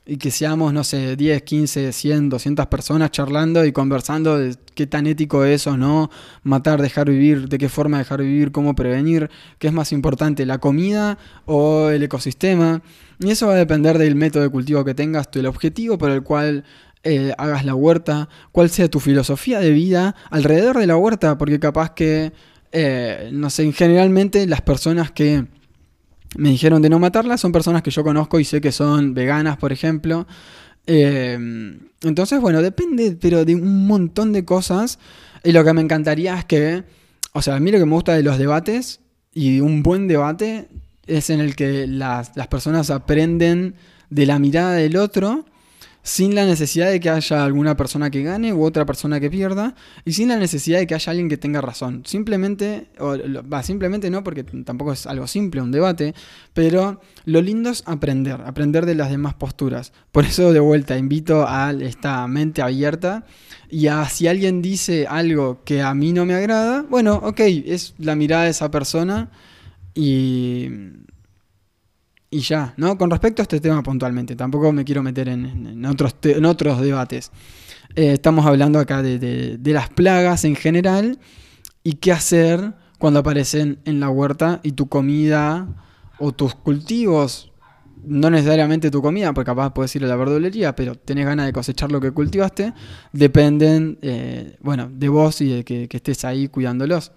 y 0.08 0.18
que 0.18 0.30
seamos, 0.30 0.72
no 0.72 0.84
sé, 0.84 1.16
10, 1.16 1.42
15, 1.42 1.92
100, 1.92 2.30
200 2.30 2.68
personas 2.68 3.10
charlando 3.10 3.66
y 3.66 3.72
conversando 3.72 4.38
de 4.38 4.56
qué 4.76 4.86
tan 4.86 5.08
ético 5.08 5.46
es 5.46 5.66
o 5.66 5.78
no, 5.78 6.12
matar, 6.44 6.82
dejar 6.82 7.10
vivir, 7.10 7.50
de 7.50 7.58
qué 7.58 7.70
forma 7.70 7.98
dejar 7.98 8.22
vivir, 8.22 8.52
cómo 8.52 8.76
prevenir, 8.76 9.32
qué 9.58 9.68
es 9.68 9.74
más 9.74 9.92
importante, 9.92 10.46
la 10.46 10.60
comida 10.60 11.18
o 11.46 11.90
el 11.90 12.04
ecosistema. 12.04 12.84
Y 13.20 13.32
eso 13.32 13.48
va 13.48 13.54
a 13.54 13.58
depender 13.58 13.98
del 13.98 14.16
método 14.16 14.44
de 14.44 14.50
cultivo 14.50 14.86
que 14.86 14.94
tengas, 14.94 15.30
el 15.34 15.48
objetivo 15.48 15.98
por 15.98 16.12
el 16.12 16.22
cual 16.22 16.66
eh, 17.04 17.34
hagas 17.38 17.66
la 17.66 17.74
huerta, 17.74 18.30
cuál 18.52 18.70
sea 18.70 18.88
tu 18.90 19.00
filosofía 19.00 19.60
de 19.60 19.72
vida 19.72 20.16
alrededor 20.30 20.78
de 20.78 20.88
la 20.88 20.98
huerta, 20.98 21.38
porque 21.38 21.60
capaz 21.60 21.94
que, 21.96 22.32
eh, 22.72 23.30
no 23.34 23.50
sé, 23.50 23.72
generalmente 23.72 24.46
las 24.46 24.62
personas 24.62 25.12
que 25.12 25.46
me 26.38 26.50
dijeron 26.50 26.82
de 26.82 26.90
no 26.90 27.00
matarlas 27.00 27.42
son 27.42 27.52
personas 27.52 27.82
que 27.82 27.92
yo 27.92 28.04
conozco 28.04 28.40
y 28.40 28.46
sé 28.46 28.62
que 28.62 28.72
son 28.72 29.14
veganas, 29.14 29.58
por 29.58 29.72
ejemplo. 29.72 30.28
Eh, 30.88 31.78
entonces, 32.02 32.40
bueno, 32.40 32.62
depende, 32.62 33.18
pero 33.20 33.46
de 33.46 33.56
un 33.56 33.88
montón 33.88 34.34
de 34.34 34.46
cosas. 34.46 35.00
Y 35.44 35.52
lo 35.52 35.64
que 35.64 35.74
me 35.74 35.82
encantaría 35.82 36.38
es 36.38 36.46
que, 36.46 36.84
o 37.34 37.42
sea, 37.42 37.56
a 37.56 37.60
mí 37.60 37.72
lo 37.72 37.80
que 37.80 37.86
me 37.86 37.94
gusta 37.94 38.14
de 38.14 38.24
los 38.24 38.38
debates 38.38 39.00
y 39.34 39.60
un 39.60 39.84
buen 39.84 40.08
debate 40.08 40.68
es 41.08 41.30
en 41.30 41.40
el 41.40 41.56
que 41.56 41.88
las, 41.88 42.36
las 42.36 42.48
personas 42.48 42.90
aprenden 42.90 43.76
de 44.10 44.26
la 44.26 44.40
mirada 44.40 44.74
del 44.74 44.98
otro 44.98 45.46
sin 46.06 46.36
la 46.36 46.46
necesidad 46.46 46.92
de 46.92 47.00
que 47.00 47.10
haya 47.10 47.44
alguna 47.44 47.76
persona 47.76 48.12
que 48.12 48.22
gane 48.22 48.54
u 48.54 48.64
otra 48.64 48.86
persona 48.86 49.20
que 49.20 49.32
pierda, 49.32 49.74
y 50.06 50.14
sin 50.14 50.28
la 50.28 50.38
necesidad 50.38 50.78
de 50.78 50.86
que 50.86 50.94
haya 50.94 51.10
alguien 51.10 51.30
que 51.30 51.38
tenga 51.38 51.62
razón. 51.62 52.04
Simplemente, 52.06 52.90
o 53.00 53.18
simplemente 53.64 54.12
no, 54.12 54.24
porque 54.24 54.44
tampoco 54.44 54.94
es 54.94 55.08
algo 55.08 55.26
simple 55.26 55.64
un 55.64 55.72
debate, 55.72 56.14
pero 56.54 57.02
lo 57.26 57.42
lindo 57.42 57.72
es 57.72 57.82
aprender, 57.88 58.40
aprender 58.46 58.86
de 58.86 58.94
las 58.94 59.10
demás 59.10 59.34
posturas. 59.34 59.94
Por 60.12 60.26
eso, 60.26 60.54
de 60.54 60.60
vuelta, 60.60 60.96
invito 60.96 61.48
a 61.48 61.72
esta 61.72 62.28
mente 62.28 62.62
abierta 62.62 63.26
y 63.68 63.88
a 63.88 64.08
si 64.08 64.28
alguien 64.28 64.62
dice 64.62 65.08
algo 65.10 65.64
que 65.66 65.82
a 65.82 65.96
mí 65.96 66.14
no 66.14 66.24
me 66.28 66.36
agrada, 66.36 66.86
bueno, 66.88 67.16
ok, 67.16 67.40
es 67.40 67.96
la 67.98 68.16
mirada 68.16 68.44
de 68.44 68.52
esa 68.52 68.70
persona 68.70 69.32
y 69.96 70.70
y 72.36 72.40
ya, 72.42 72.74
¿no? 72.76 72.98
Con 72.98 73.10
respecto 73.10 73.42
a 73.42 73.44
este 73.44 73.62
tema 73.62 73.82
puntualmente, 73.82 74.36
tampoco 74.36 74.74
me 74.74 74.84
quiero 74.84 75.02
meter 75.02 75.30
en, 75.30 75.86
otros, 75.86 76.16
en 76.24 76.44
otros 76.44 76.82
debates. 76.82 77.32
Eh, 77.96 78.12
estamos 78.12 78.46
hablando 78.46 78.78
acá 78.78 79.02
de, 79.02 79.58
las 79.64 79.88
plagas 79.88 80.44
en 80.44 80.58
general 80.58 81.18
y 81.82 81.94
qué 81.94 82.12
hacer 82.12 82.74
cuando 83.00 83.22
aparecen 83.22 83.80
en 83.86 84.02
la 84.02 84.10
huerta 84.10 84.60
y 84.64 84.74
tu 84.74 84.90
comida 84.90 85.66
o 86.20 86.34
tus 86.34 86.56
cultivos, 86.56 87.54
no 88.04 88.30
necesariamente 88.30 88.92
tu 88.92 89.02
comida, 89.02 89.34
porque 89.34 89.52
capaz 89.52 89.74
puedes 89.74 89.96
ir 89.96 90.04
a 90.04 90.08
la 90.08 90.18
verdulería, 90.18 90.76
pero 90.76 90.96
tenés 90.96 91.26
ganas 91.26 91.46
de 91.46 91.54
cosechar 91.54 91.90
lo 91.90 92.02
que 92.02 92.12
cultivaste, 92.12 92.74
dependen, 93.14 93.98
eh, 94.02 94.58
bueno, 94.60 94.90
de 94.92 95.08
vos 95.08 95.40
y 95.40 95.48
de 95.48 95.64
que 95.64 95.88
estés 95.90 96.26
ahí 96.26 96.50
cuidándolos. 96.50 97.14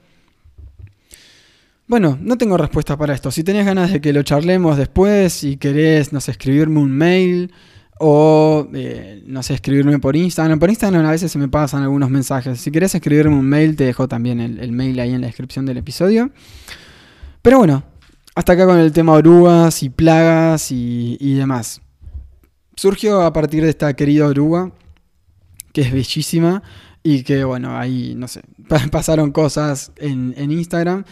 Bueno, 1.89 2.19
no 2.21 2.37
tengo 2.37 2.59
respuesta 2.59 2.99
para 2.99 3.15
esto. 3.15 3.31
Si 3.31 3.43
tenés 3.43 3.65
ganas 3.65 3.91
de 3.91 4.03
que 4.03 4.13
lo 4.13 4.23
charlemos 4.23 4.77
después, 4.77 5.43
y 5.43 5.57
querés, 5.57 6.13
no 6.13 6.21
sé, 6.21 6.33
escribirme 6.33 6.81
un 6.81 6.91
mail 6.91 7.51
o, 7.99 8.69
eh, 8.75 9.23
no 9.27 9.43
sé, 9.43 9.55
escribirme 9.55 9.99
por 9.99 10.15
Instagram. 10.15 10.59
Por 10.59 10.69
Instagram 10.69 11.07
a 11.07 11.13
veces 11.13 11.33
se 11.33 11.39
me 11.39 11.49
pasan 11.49 11.83
algunos 11.83 12.11
mensajes. 12.11 12.61
Si 12.61 12.71
querés 12.71 12.95
escribirme 12.95 13.35
un 13.35 13.49
mail, 13.49 13.75
te 13.75 13.85
dejo 13.85 14.07
también 14.07 14.39
el, 14.39 14.71
mail 14.71 15.01
ahí 15.01 15.15
en 15.15 15.23
la 15.23 15.29
descripción 15.29 15.65
del 15.65 15.79
episodio. 15.79 16.31
Pero 17.41 17.57
bueno, 17.57 17.83
hasta 18.35 18.53
acá 18.53 18.67
con 18.67 18.79
el 18.79 18.93
tema 18.93 19.13
orugas 19.13 19.83
y 19.83 19.89
plagas 19.89 20.71
y, 20.71 21.35
demás. 21.37 21.81
Surgió 22.77 23.23
a 23.23 23.33
partir 23.33 23.65
de 23.65 23.71
esta 23.71 23.95
querida 23.95 24.27
oruga, 24.27 24.73
que 25.73 25.81
es 25.81 25.91
bellísima 25.91 26.63
y 27.03 27.23
que, 27.23 27.45
bueno, 27.45 27.79
ahí, 27.79 28.15
no 28.15 28.29
sé, 28.29 28.43
pasaron 28.93 29.33
cosas 29.33 29.91
en, 29.97 30.35
en 30.37 30.53
Instagram 30.53 31.05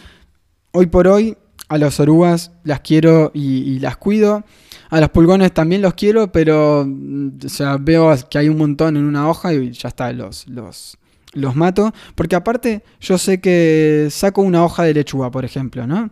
Hoy 0.79 0.85
por 0.85 1.07
hoy 1.07 1.35
a 1.69 1.79
las 1.79 1.99
orugas 1.99 2.51
las 2.63 2.81
quiero 2.81 3.31
y, 3.33 3.79
las 3.79 3.97
cuido. 3.97 4.43
A 4.91 4.99
los 4.99 5.09
pulgones 5.09 5.51
también 5.51 5.81
los 5.81 5.95
quiero, 5.95 6.31
pero 6.31 6.85
mm, 6.87 7.29
veo 7.79 8.15
que 8.29 8.37
hay 8.37 8.47
un 8.47 8.59
montón 8.59 8.95
en 8.95 9.03
una 9.03 9.27
hoja 9.27 9.55
y 9.55 9.71
ya 9.71 9.89
está, 9.89 10.13
los, 10.13 10.47
los, 10.47 10.99
los 11.33 11.55
mato. 11.55 11.95
Porque 12.13 12.35
aparte 12.35 12.83
yo 13.01 13.17
sé 13.17 13.41
que 13.41 14.09
saco 14.11 14.43
una 14.43 14.63
hoja 14.63 14.83
de 14.83 14.93
lechuga, 14.93 15.31
por 15.31 15.45
ejemplo, 15.45 15.87
¿no? 15.87 16.11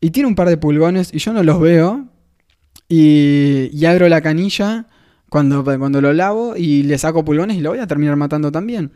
Y 0.00 0.10
tiene 0.10 0.28
un 0.28 0.34
par 0.34 0.48
de 0.48 0.56
pulgones 0.56 1.14
y 1.14 1.20
yo 1.20 1.32
no 1.32 1.44
los 1.44 1.60
veo. 1.60 2.08
Y, 2.88 3.84
abro 3.86 4.08
la 4.08 4.22
canilla 4.22 4.88
cuando, 5.28 5.62
cuando 5.62 6.00
lo 6.00 6.12
lavo 6.12 6.56
y 6.56 6.82
le 6.82 6.98
saco 6.98 7.24
pulgones 7.24 7.58
y 7.58 7.60
lo 7.60 7.70
voy 7.70 7.78
a 7.78 7.86
terminar 7.86 8.16
matando 8.16 8.50
también. 8.50 8.90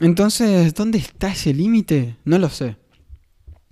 Entonces, 0.00 0.72
¿dónde 0.72 0.96
está 0.96 1.30
ese 1.30 1.52
límite? 1.52 2.16
No 2.24 2.38
lo 2.38 2.48
sé. 2.48 2.78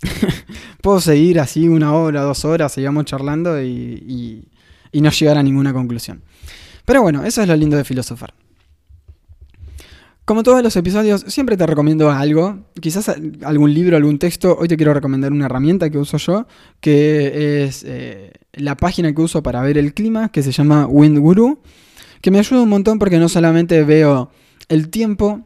Puedo 0.83 1.01
seguir 1.01 1.41
así 1.41 1.69
una 1.69 1.95
hora, 1.95 2.23
dos 2.23 2.45
horas, 2.45 2.73
seguimos 2.73 3.05
charlando 3.05 3.63
y, 3.63 4.49
no 4.93 5.11
llegar 5.11 5.39
a 5.39 5.43
ninguna 5.43 5.73
conclusión. 5.73 6.23
Pero 6.85 7.03
bueno, 7.03 7.25
eso 7.25 7.43
es 7.43 7.49
lo 7.49 7.57
lindo 7.57 7.77
de 7.77 7.85
filosofar. 7.85 8.35
Como 10.25 10.45
todos 10.45 10.63
los 10.63 10.77
episodios, 10.77 11.25
siempre 11.27 11.57
te 11.57 11.67
recomiendo 11.67 12.11
algo, 12.11 12.67
quizás 12.81 13.13
algún 13.43 13.75
libro, 13.75 13.97
algún 13.97 14.19
texto. 14.19 14.57
Hoy 14.59 14.69
te 14.69 14.77
quiero 14.77 14.95
recomendar 14.95 15.33
una 15.33 15.47
herramienta 15.47 15.91
que 15.91 15.99
uso 15.99 16.17
yo, 16.17 16.47
que 16.81 17.65
es 17.65 17.85
eh, 17.85 18.33
la 18.53 18.77
página 18.77 19.13
que 19.13 19.21
uso 19.21 19.43
para 19.43 19.63
ver 19.63 19.79
el 19.79 19.95
clima, 19.95 20.31
que 20.31 20.43
se 20.43 20.53
llama 20.53 20.87
WindGuru, 20.87 21.61
que 22.21 22.31
me 22.31 22.39
ayuda 22.39 22.63
un 22.63 22.69
montón 22.69 23.01
porque 23.01 23.19
no 23.19 23.29
solamente 23.29 23.83
veo 23.83 24.31
el 24.69 24.91
tiempo, 24.91 25.45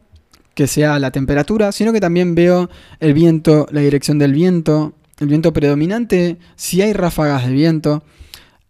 que 0.57 0.65
sea 0.65 0.97
la 0.97 1.11
temperatura, 1.11 1.71
sino 1.71 1.93
que 1.93 1.99
también 1.99 2.33
veo 2.33 2.67
el 2.99 3.13
viento, 3.13 3.67
la 3.69 3.81
dirección 3.81 4.17
del 4.17 4.33
viento, 4.33 4.95
el 5.19 5.27
viento 5.27 5.53
predominante, 5.53 6.39
si 6.55 6.81
hay 6.81 6.93
ráfagas 6.93 7.45
de 7.45 7.53
viento, 7.53 8.03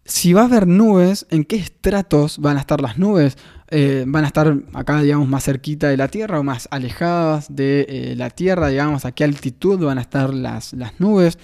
si 0.04 0.34
va 0.34 0.42
a 0.42 0.44
haber 0.44 0.66
nubes, 0.66 1.26
en 1.30 1.44
qué 1.44 1.56
estratos 1.56 2.40
van 2.40 2.58
a 2.58 2.60
estar 2.60 2.82
las 2.82 2.98
nubes. 2.98 3.38
Eh, 3.70 4.04
van 4.06 4.24
a 4.24 4.26
estar 4.26 4.54
acá, 4.74 5.00
digamos, 5.00 5.28
más 5.28 5.44
cerquita 5.44 5.88
de 5.88 5.96
la 5.96 6.08
Tierra 6.08 6.40
o 6.40 6.42
más 6.42 6.68
alejadas 6.70 7.54
de 7.54 7.86
eh, 7.88 8.14
la 8.16 8.28
Tierra, 8.28 8.68
digamos, 8.68 9.06
a 9.06 9.12
qué 9.12 9.24
altitud 9.24 9.82
van 9.82 9.96
a 9.96 10.02
estar 10.02 10.34
las, 10.34 10.74
las 10.74 11.00
nubes. 11.00 11.38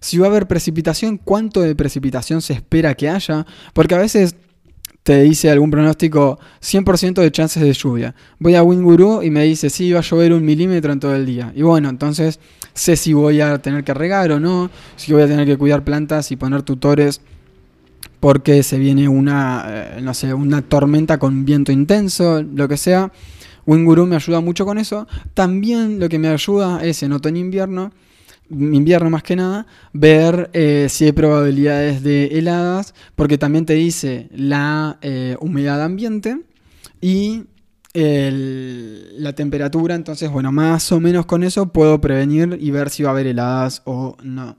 Si 0.00 0.18
va 0.18 0.26
a 0.26 0.30
haber 0.30 0.48
precipitación, 0.48 1.16
cuánto 1.16 1.60
de 1.60 1.76
precipitación 1.76 2.42
se 2.42 2.54
espera 2.54 2.94
que 2.94 3.08
haya, 3.08 3.46
porque 3.72 3.94
a 3.94 3.98
veces 3.98 4.34
te 5.06 5.22
dice 5.22 5.48
algún 5.52 5.70
pronóstico 5.70 6.40
100% 6.60 7.22
de 7.22 7.30
chances 7.30 7.62
de 7.62 7.72
lluvia. 7.72 8.12
Voy 8.40 8.56
a 8.56 8.64
Winguru 8.64 9.22
y 9.22 9.30
me 9.30 9.44
dice, 9.44 9.70
sí, 9.70 9.92
va 9.92 10.00
a 10.00 10.02
llover 10.02 10.32
un 10.32 10.44
milímetro 10.44 10.92
en 10.92 10.98
todo 10.98 11.14
el 11.14 11.24
día. 11.24 11.52
Y 11.54 11.62
bueno, 11.62 11.88
entonces 11.88 12.40
sé 12.74 12.96
si 12.96 13.12
voy 13.12 13.40
a 13.40 13.56
tener 13.58 13.84
que 13.84 13.94
regar 13.94 14.32
o 14.32 14.40
no, 14.40 14.68
si 14.96 15.12
voy 15.12 15.22
a 15.22 15.28
tener 15.28 15.46
que 15.46 15.56
cuidar 15.56 15.84
plantas 15.84 16.32
y 16.32 16.36
poner 16.36 16.62
tutores 16.62 17.20
porque 18.18 18.64
se 18.64 18.80
viene 18.80 19.08
una, 19.08 19.64
eh, 19.68 20.00
no 20.02 20.12
sé, 20.12 20.34
una 20.34 20.60
tormenta 20.62 21.18
con 21.20 21.44
viento 21.44 21.70
intenso, 21.70 22.42
lo 22.42 22.66
que 22.66 22.76
sea. 22.76 23.12
Winguru 23.64 24.06
me 24.06 24.16
ayuda 24.16 24.40
mucho 24.40 24.66
con 24.66 24.76
eso. 24.76 25.06
También 25.34 26.00
lo 26.00 26.08
que 26.08 26.18
me 26.18 26.26
ayuda 26.26 26.84
es 26.84 27.04
en 27.04 27.12
otoño-invierno 27.12 27.92
invierno 28.50 29.10
más 29.10 29.22
que 29.22 29.36
nada, 29.36 29.66
ver 29.92 30.50
eh, 30.52 30.86
si 30.88 31.04
hay 31.04 31.12
probabilidades 31.12 32.02
de 32.02 32.26
heladas, 32.38 32.94
porque 33.14 33.38
también 33.38 33.66
te 33.66 33.74
dice 33.74 34.28
la 34.32 34.98
eh, 35.02 35.36
humedad 35.40 35.82
ambiente 35.82 36.42
y 37.00 37.44
la 37.98 39.32
temperatura, 39.32 39.94
entonces 39.94 40.30
bueno, 40.30 40.52
más 40.52 40.92
o 40.92 41.00
menos 41.00 41.24
con 41.24 41.42
eso 41.42 41.72
puedo 41.72 41.98
prevenir 41.98 42.58
y 42.60 42.70
ver 42.70 42.90
si 42.90 43.02
va 43.02 43.08
a 43.08 43.12
haber 43.12 43.26
heladas 43.26 43.80
o 43.86 44.18
no. 44.22 44.56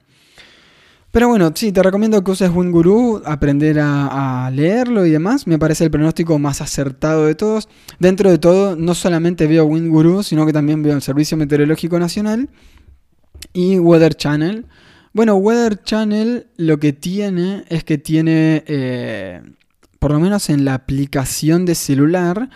Pero 1.17 1.29
bueno, 1.29 1.51
sí, 1.55 1.71
te 1.71 1.81
recomiendo 1.81 2.23
que 2.23 2.29
uses 2.29 2.51
WinGuru, 2.53 3.23
aprender 3.25 3.79
a, 3.81 4.51
leerlo 4.53 5.03
y 5.03 5.09
demás. 5.09 5.47
Me 5.47 5.57
parece 5.57 5.85
el 5.85 5.89
pronóstico 5.89 6.37
más 6.37 6.61
acertado 6.61 7.25
de 7.25 7.33
todos. 7.33 7.69
Dentro 7.97 8.29
de 8.29 8.37
todo, 8.37 8.75
no 8.75 8.93
solamente 8.93 9.47
veo 9.47 9.65
WinGuru, 9.65 10.21
sino 10.21 10.45
que 10.45 10.53
también 10.53 10.83
veo 10.83 10.95
el 10.95 11.01
Servicio 11.01 11.35
Meteorológico 11.35 11.97
Nacional 11.97 12.49
y 13.53 13.79
Weather 13.79 14.15
Channel. 14.15 14.65
Bueno, 15.13 15.35
Weather 15.35 15.81
Channel 15.83 16.47
lo 16.57 16.79
que 16.79 16.93
tiene 16.93 17.65
es 17.69 17.83
que 17.83 17.97
tiene, 17.97 18.63
eh, 18.67 19.41
por 19.99 20.11
lo 20.11 20.19
menos 20.19 20.49
en 20.49 20.63
la 20.63 20.75
aplicación 20.75 21.65
de 21.65 21.75
celular, 21.75 22.49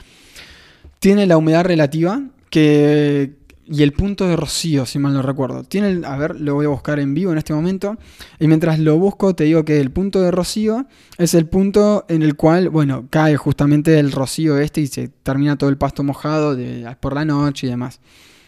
tiene 1.00 1.26
la 1.26 1.38
humedad 1.38 1.65
relativa 1.65 2.22
que, 2.52 3.34
y 3.65 3.84
el 3.84 3.94
punto 3.94 4.28
de 4.28 4.36
rocío, 4.36 4.86
si 4.86 5.00
mal 5.00 5.13
no 5.13 5.22
recuerdo. 5.22 5.63
Tiene 5.63 6.06
a 6.06 6.17
ver, 6.17 6.39
lo 6.39 6.56
voy 6.56 6.65
a 6.65 6.70
buscar 6.70 7.00
en 7.00 7.13
vivo 7.13 7.32
en 7.32 7.38
este 7.38 7.54
momento. 7.54 7.98
Y 8.39 8.48
mientras 8.48 8.78
lo 8.80 8.98
busco, 9.00 9.34
te 9.34 9.46
digo 9.46 9.65
que 9.65 9.80
el 9.80 9.91
punto 9.91 10.22
de 10.22 10.30
rocío 10.30 10.86
es 11.17 11.34
el 11.34 11.48
punto 11.48 12.06
en 12.10 12.22
el 12.22 12.36
cual, 12.36 12.70
bueno, 12.70 13.08
cae 13.10 13.38
justamente 13.38 13.98
el 13.98 14.12
rocío 14.12 14.60
este 14.60 14.82
y 14.82 14.88
se 14.88 15.08
termina 15.08 15.58
todo 15.58 15.70
el 15.70 15.78
pasto 15.78 16.04
mojado 16.04 16.56
de, 16.56 16.96
por 17.00 17.15
la 17.15 17.26
noche 17.26 17.67
y 17.67 17.70
demás. 17.70 18.02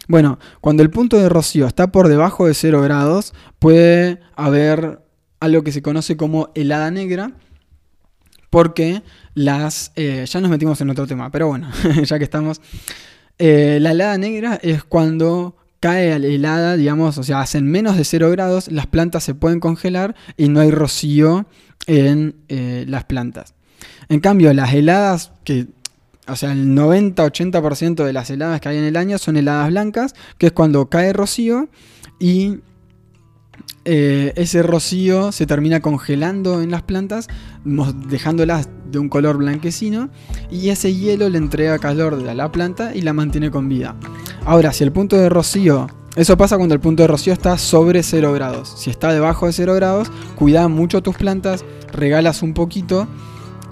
Bueno, 0.08 0.40
cuando 0.62 0.84
el 0.84 0.90
punto 0.90 1.18
de 1.18 1.30
rocío 1.30 1.66
está 1.66 1.92
por 1.92 2.08
debajo 2.08 2.48
de 2.48 2.54
0 2.54 2.82
grados, 2.82 3.34
puede 3.60 4.20
haber 4.36 5.02
algo 5.40 5.64
que 5.64 5.72
se 5.72 5.82
conoce 5.82 6.18
como 6.18 6.52
helada 6.56 6.92
negra, 6.92 7.32
porque 8.50 9.02
las... 9.34 9.92
Eh, 9.96 10.26
ya 10.28 10.42
nos 10.42 10.50
metimos 10.50 10.80
en 10.82 10.90
otro 10.90 11.08
tema, 11.08 11.32
pero 11.32 11.48
bueno, 11.48 11.70
ya 12.04 12.18
que 12.18 12.24
estamos... 12.24 12.62
Eh, 13.40 13.80
la 13.82 13.92
helada 13.92 14.18
negra 14.18 14.60
es 14.62 14.84
cuando 14.84 15.56
cae 15.80 16.18
la 16.18 16.28
helada, 16.28 16.78
digamos, 16.78 17.18
o 17.18 17.24
sea, 17.24 17.42
hacen 17.42 17.70
menos 17.70 17.98
de 17.98 18.06
0 18.06 18.30
grados, 18.32 18.72
las 18.72 18.88
plantas 18.88 19.24
se 19.24 19.36
pueden 19.36 19.60
congelar 19.60 20.16
y 20.38 20.50
no 20.50 20.62
hay 20.62 20.72
rocío 20.72 21.46
en 21.88 22.36
eh, 22.48 22.86
las 22.88 23.06
plantas. 23.06 23.54
En 24.08 24.20
cambio, 24.20 24.54
las 24.54 24.74
heladas 24.74 25.32
que 25.44 25.68
o 26.28 26.36
sea, 26.36 26.52
el 26.52 26.76
90-80% 26.76 28.04
de 28.04 28.14
las 28.14 28.30
heladas 28.30 28.62
que 28.62 28.70
hay 28.70 28.78
en 28.78 28.86
el 28.86 28.98
año 28.98 29.18
son 29.18 29.38
heladas 29.38 29.70
blancas, 29.70 30.14
que 30.38 30.48
es 30.48 30.52
cuando 30.52 30.90
cae 30.90 31.14
rocío 31.14 31.68
y 32.20 32.60
eh, 33.86 34.32
ese 34.38 34.64
rocío 34.64 35.32
se 35.34 35.46
termina 35.46 35.82
congelando 35.82 36.62
en 36.62 36.72
las 36.72 36.84
plantas, 36.84 37.28
dejándolas 38.08 38.70
de 38.90 39.00
un 39.00 39.10
color 39.10 39.38
blanquecino, 39.38 40.10
y 40.50 40.70
ese 40.70 40.94
hielo 40.94 41.28
le 41.30 41.38
entrega 41.38 41.78
calor 41.80 42.14
a 42.28 42.34
la 42.34 42.52
planta 42.52 42.96
y 42.96 43.02
la 43.02 43.12
mantiene 43.12 43.52
con 43.52 43.68
vida. 43.68 43.96
Ahora, 44.46 44.72
si 44.72 44.84
el 44.84 44.92
punto 44.92 45.18
de 45.18 45.30
rocío 45.30 45.88
eso 46.16 46.38
pasa 46.38 46.58
cuando 46.58 46.76
el 46.76 46.80
punto 46.80 47.02
de 47.02 47.08
rocío 47.08 47.34
está 47.34 47.58
sobre 47.58 48.04
0 48.04 48.34
grados. 48.34 48.72
Si 48.78 48.92
está 48.92 49.12
debajo 49.12 49.48
de 49.48 49.54
0 49.54 49.74
grados, 49.74 50.12
cuida 50.36 50.68
mucho 50.68 51.02
tus 51.02 51.16
plantas, 51.16 51.66
regalas 51.92 52.44
un 52.44 52.54
poquito 52.54 53.08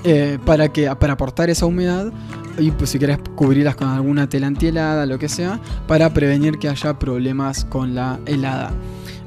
eh, 0.03 0.39
para, 0.43 0.73
que, 0.73 0.93
para 0.95 1.13
aportar 1.13 1.51
esa 1.51 1.67
humedad 1.67 2.11
y 2.57 2.71
pues 2.71 2.89
si 2.89 2.99
querés 2.99 3.19
cubrirlas 3.35 3.75
con 3.75 3.87
alguna 3.87 4.27
tela 4.27 4.47
antihelada, 4.47 5.05
lo 5.05 5.17
que 5.19 5.29
sea, 5.29 5.59
para 5.87 6.13
prevenir 6.13 6.57
que 6.59 6.69
haya 6.69 6.97
problemas 6.97 7.65
con 7.65 7.95
la 7.95 8.19
helada. 8.25 8.71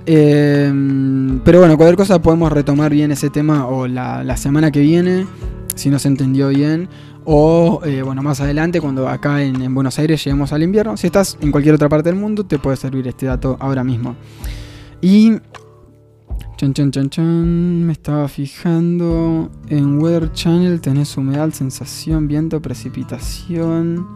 Em, 0.06 1.40
pero 1.40 1.60
bueno, 1.60 1.76
cualquier 1.76 1.96
cosa 1.96 2.20
podemos 2.20 2.52
retomar 2.52 2.92
bien 2.92 3.10
ese 3.10 3.30
tema 3.30 3.66
o 3.66 3.86
la, 3.86 4.22
la 4.22 4.36
semana 4.36 4.70
que 4.70 4.80
viene, 4.80 5.26
si 5.74 5.90
no 5.90 5.98
se 5.98 6.08
entendió 6.08 6.48
bien. 6.48 6.88
O, 7.26 7.80
eh, 7.84 8.02
bueno, 8.02 8.22
más 8.22 8.40
adelante, 8.40 8.80
cuando 8.80 9.08
acá 9.08 9.42
en, 9.42 9.74
Buenos 9.74 9.98
Aires 9.98 10.22
lleguemos 10.22 10.52
al 10.52 10.62
invierno. 10.62 10.96
Si 10.96 11.06
estás 11.06 11.38
en 11.40 11.50
cualquier 11.50 11.74
otra 11.74 11.88
parte 11.88 12.10
del 12.10 12.18
mundo, 12.18 12.44
te 12.44 12.58
puede 12.58 12.76
servir 12.76 13.08
este 13.08 13.26
dato 13.26 13.56
ahora 13.60 13.82
mismo. 13.82 14.14
Y. 15.00 15.32
Chan, 16.64 16.72
chan, 16.72 16.90
chan, 16.90 17.10
chan. 17.10 17.86
Me 17.86 17.92
estaba 17.92 18.26
fijando. 18.26 19.50
En 19.68 19.98
Weather 19.98 20.32
Channel 20.32 20.80
tenés 20.80 21.14
humedad, 21.18 21.50
sensación, 21.50 22.26
viento, 22.26 22.62
precipitación. 22.62 24.06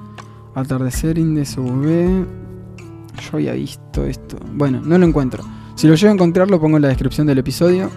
Atardecer, 0.54 1.18
índice 1.18 1.60
UV. 1.60 2.24
Yo 3.20 3.30
había 3.34 3.52
visto 3.52 4.02
esto. 4.02 4.38
Bueno, 4.54 4.80
no 4.82 4.96
lo 4.96 5.04
encuentro. 5.04 5.44
Si 5.74 5.86
lo 5.86 5.94
llego 5.94 6.08
a 6.08 6.14
encontrar, 6.14 6.50
lo 6.50 6.58
pongo 6.58 6.78
en 6.78 6.84
la 6.84 6.88
descripción 6.88 7.26
del 7.26 7.36
episodio. 7.36 7.90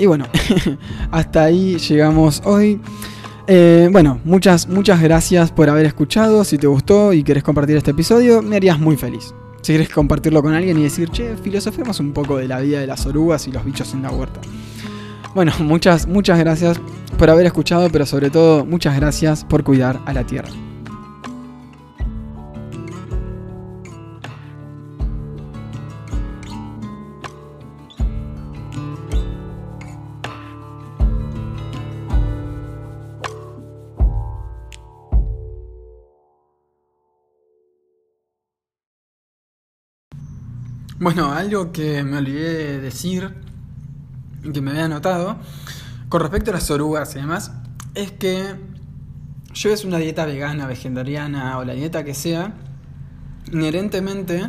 Y 0.00 0.06
bueno, 0.06 0.26
hasta 1.12 1.44
ahí 1.44 1.78
llegamos 1.78 2.42
hoy. 2.44 2.80
Eh, 3.46 3.88
bueno, 3.92 4.18
muchas, 4.24 4.66
muchas 4.66 5.00
gracias 5.00 5.52
por 5.52 5.70
haber 5.70 5.86
escuchado. 5.86 6.42
Si 6.42 6.58
te 6.58 6.66
gustó 6.66 7.12
y 7.12 7.22
querés 7.22 7.44
compartir 7.44 7.76
este 7.76 7.92
episodio, 7.92 8.42
me 8.42 8.56
harías 8.56 8.80
muy 8.80 8.96
feliz. 8.96 9.32
Si 9.64 9.72
querés 9.72 9.88
compartirlo 9.88 10.42
con 10.42 10.52
alguien 10.52 10.78
y 10.78 10.82
decir, 10.82 11.08
che, 11.08 11.38
filosofemos 11.38 11.98
un 11.98 12.12
poco 12.12 12.36
de 12.36 12.46
la 12.46 12.60
vida 12.60 12.80
de 12.80 12.86
las 12.86 13.06
orugas 13.06 13.48
y 13.48 13.50
los 13.50 13.64
bichos 13.64 13.94
en 13.94 14.02
la 14.02 14.10
huerta. 14.10 14.38
Bueno, 15.34 15.52
muchas, 15.60 16.06
muchas 16.06 16.38
gracias 16.38 16.78
por 17.18 17.30
haber 17.30 17.46
escuchado, 17.46 17.88
pero 17.88 18.04
sobre 18.04 18.28
todo, 18.28 18.66
muchas 18.66 18.94
gracias 18.94 19.42
por 19.42 19.64
cuidar 19.64 20.00
a 20.04 20.12
la 20.12 20.26
tierra. 20.26 20.50
Bueno, 41.00 41.32
algo 41.32 41.72
que 41.72 42.04
me 42.04 42.18
olvidé 42.18 42.54
de 42.54 42.80
decir, 42.80 43.34
que 44.52 44.60
me 44.60 44.70
había 44.70 44.86
notado, 44.86 45.38
con 46.08 46.20
respecto 46.20 46.52
a 46.52 46.54
las 46.54 46.70
orugas 46.70 47.16
y 47.16 47.18
demás, 47.18 47.50
es 47.96 48.12
que 48.12 48.54
lleves 49.60 49.84
una 49.84 49.98
dieta 49.98 50.24
vegana, 50.24 50.68
vegetariana 50.68 51.58
o 51.58 51.64
la 51.64 51.72
dieta 51.72 52.04
que 52.04 52.14
sea, 52.14 52.54
inherentemente, 53.52 54.48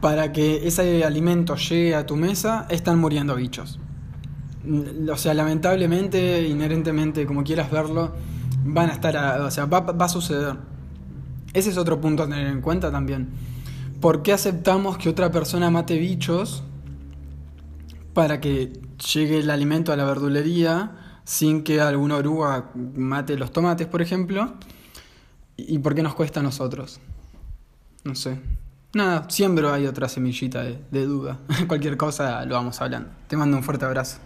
para 0.00 0.32
que 0.32 0.68
ese 0.68 1.02
alimento 1.04 1.56
llegue 1.56 1.96
a 1.96 2.06
tu 2.06 2.14
mesa, 2.14 2.68
están 2.70 3.00
muriendo 3.00 3.34
bichos. 3.34 3.80
O 5.10 5.16
sea, 5.16 5.34
lamentablemente, 5.34 6.46
inherentemente, 6.46 7.26
como 7.26 7.42
quieras 7.42 7.68
verlo, 7.72 8.14
van 8.64 8.90
a 8.90 8.92
estar, 8.92 9.40
o 9.40 9.50
sea, 9.50 9.66
va 9.66 10.04
a 10.04 10.08
suceder. 10.08 10.56
Ese 11.52 11.70
es 11.70 11.76
otro 11.76 12.00
punto 12.00 12.22
a 12.22 12.28
tener 12.28 12.46
en 12.46 12.60
cuenta 12.60 12.92
también 12.92 13.30
¿por 14.00 14.22
qué 14.22 14.32
aceptamos 14.32 14.98
que 14.98 15.08
otra 15.08 15.30
persona 15.30 15.70
mate 15.70 15.98
bichos 15.98 16.62
para 18.14 18.40
que 18.40 18.72
llegue 19.12 19.38
el 19.38 19.50
alimento 19.50 19.92
a 19.92 19.96
la 19.96 20.04
verdulería 20.04 21.20
sin 21.24 21.62
que 21.62 21.80
alguna 21.80 22.16
oruga 22.16 22.70
mate 22.74 23.36
los 23.36 23.52
tomates, 23.52 23.86
por 23.86 24.02
ejemplo? 24.02 24.54
¿Y 25.56 25.78
por 25.78 25.94
qué 25.94 26.02
nos 26.02 26.14
cuesta 26.14 26.40
a 26.40 26.42
nosotros? 26.42 27.00
No 28.04 28.14
sé. 28.14 28.40
Nada, 28.94 29.28
siempre 29.28 29.68
hay 29.68 29.86
otra 29.86 30.08
semillita 30.08 30.62
de, 30.62 30.80
de 30.90 31.04
duda. 31.04 31.38
Cualquier 31.68 31.96
cosa 31.96 32.44
lo 32.44 32.54
vamos 32.54 32.80
hablando. 32.80 33.10
Te 33.26 33.36
mando 33.36 33.56
un 33.56 33.62
fuerte 33.62 33.84
abrazo. 33.84 34.18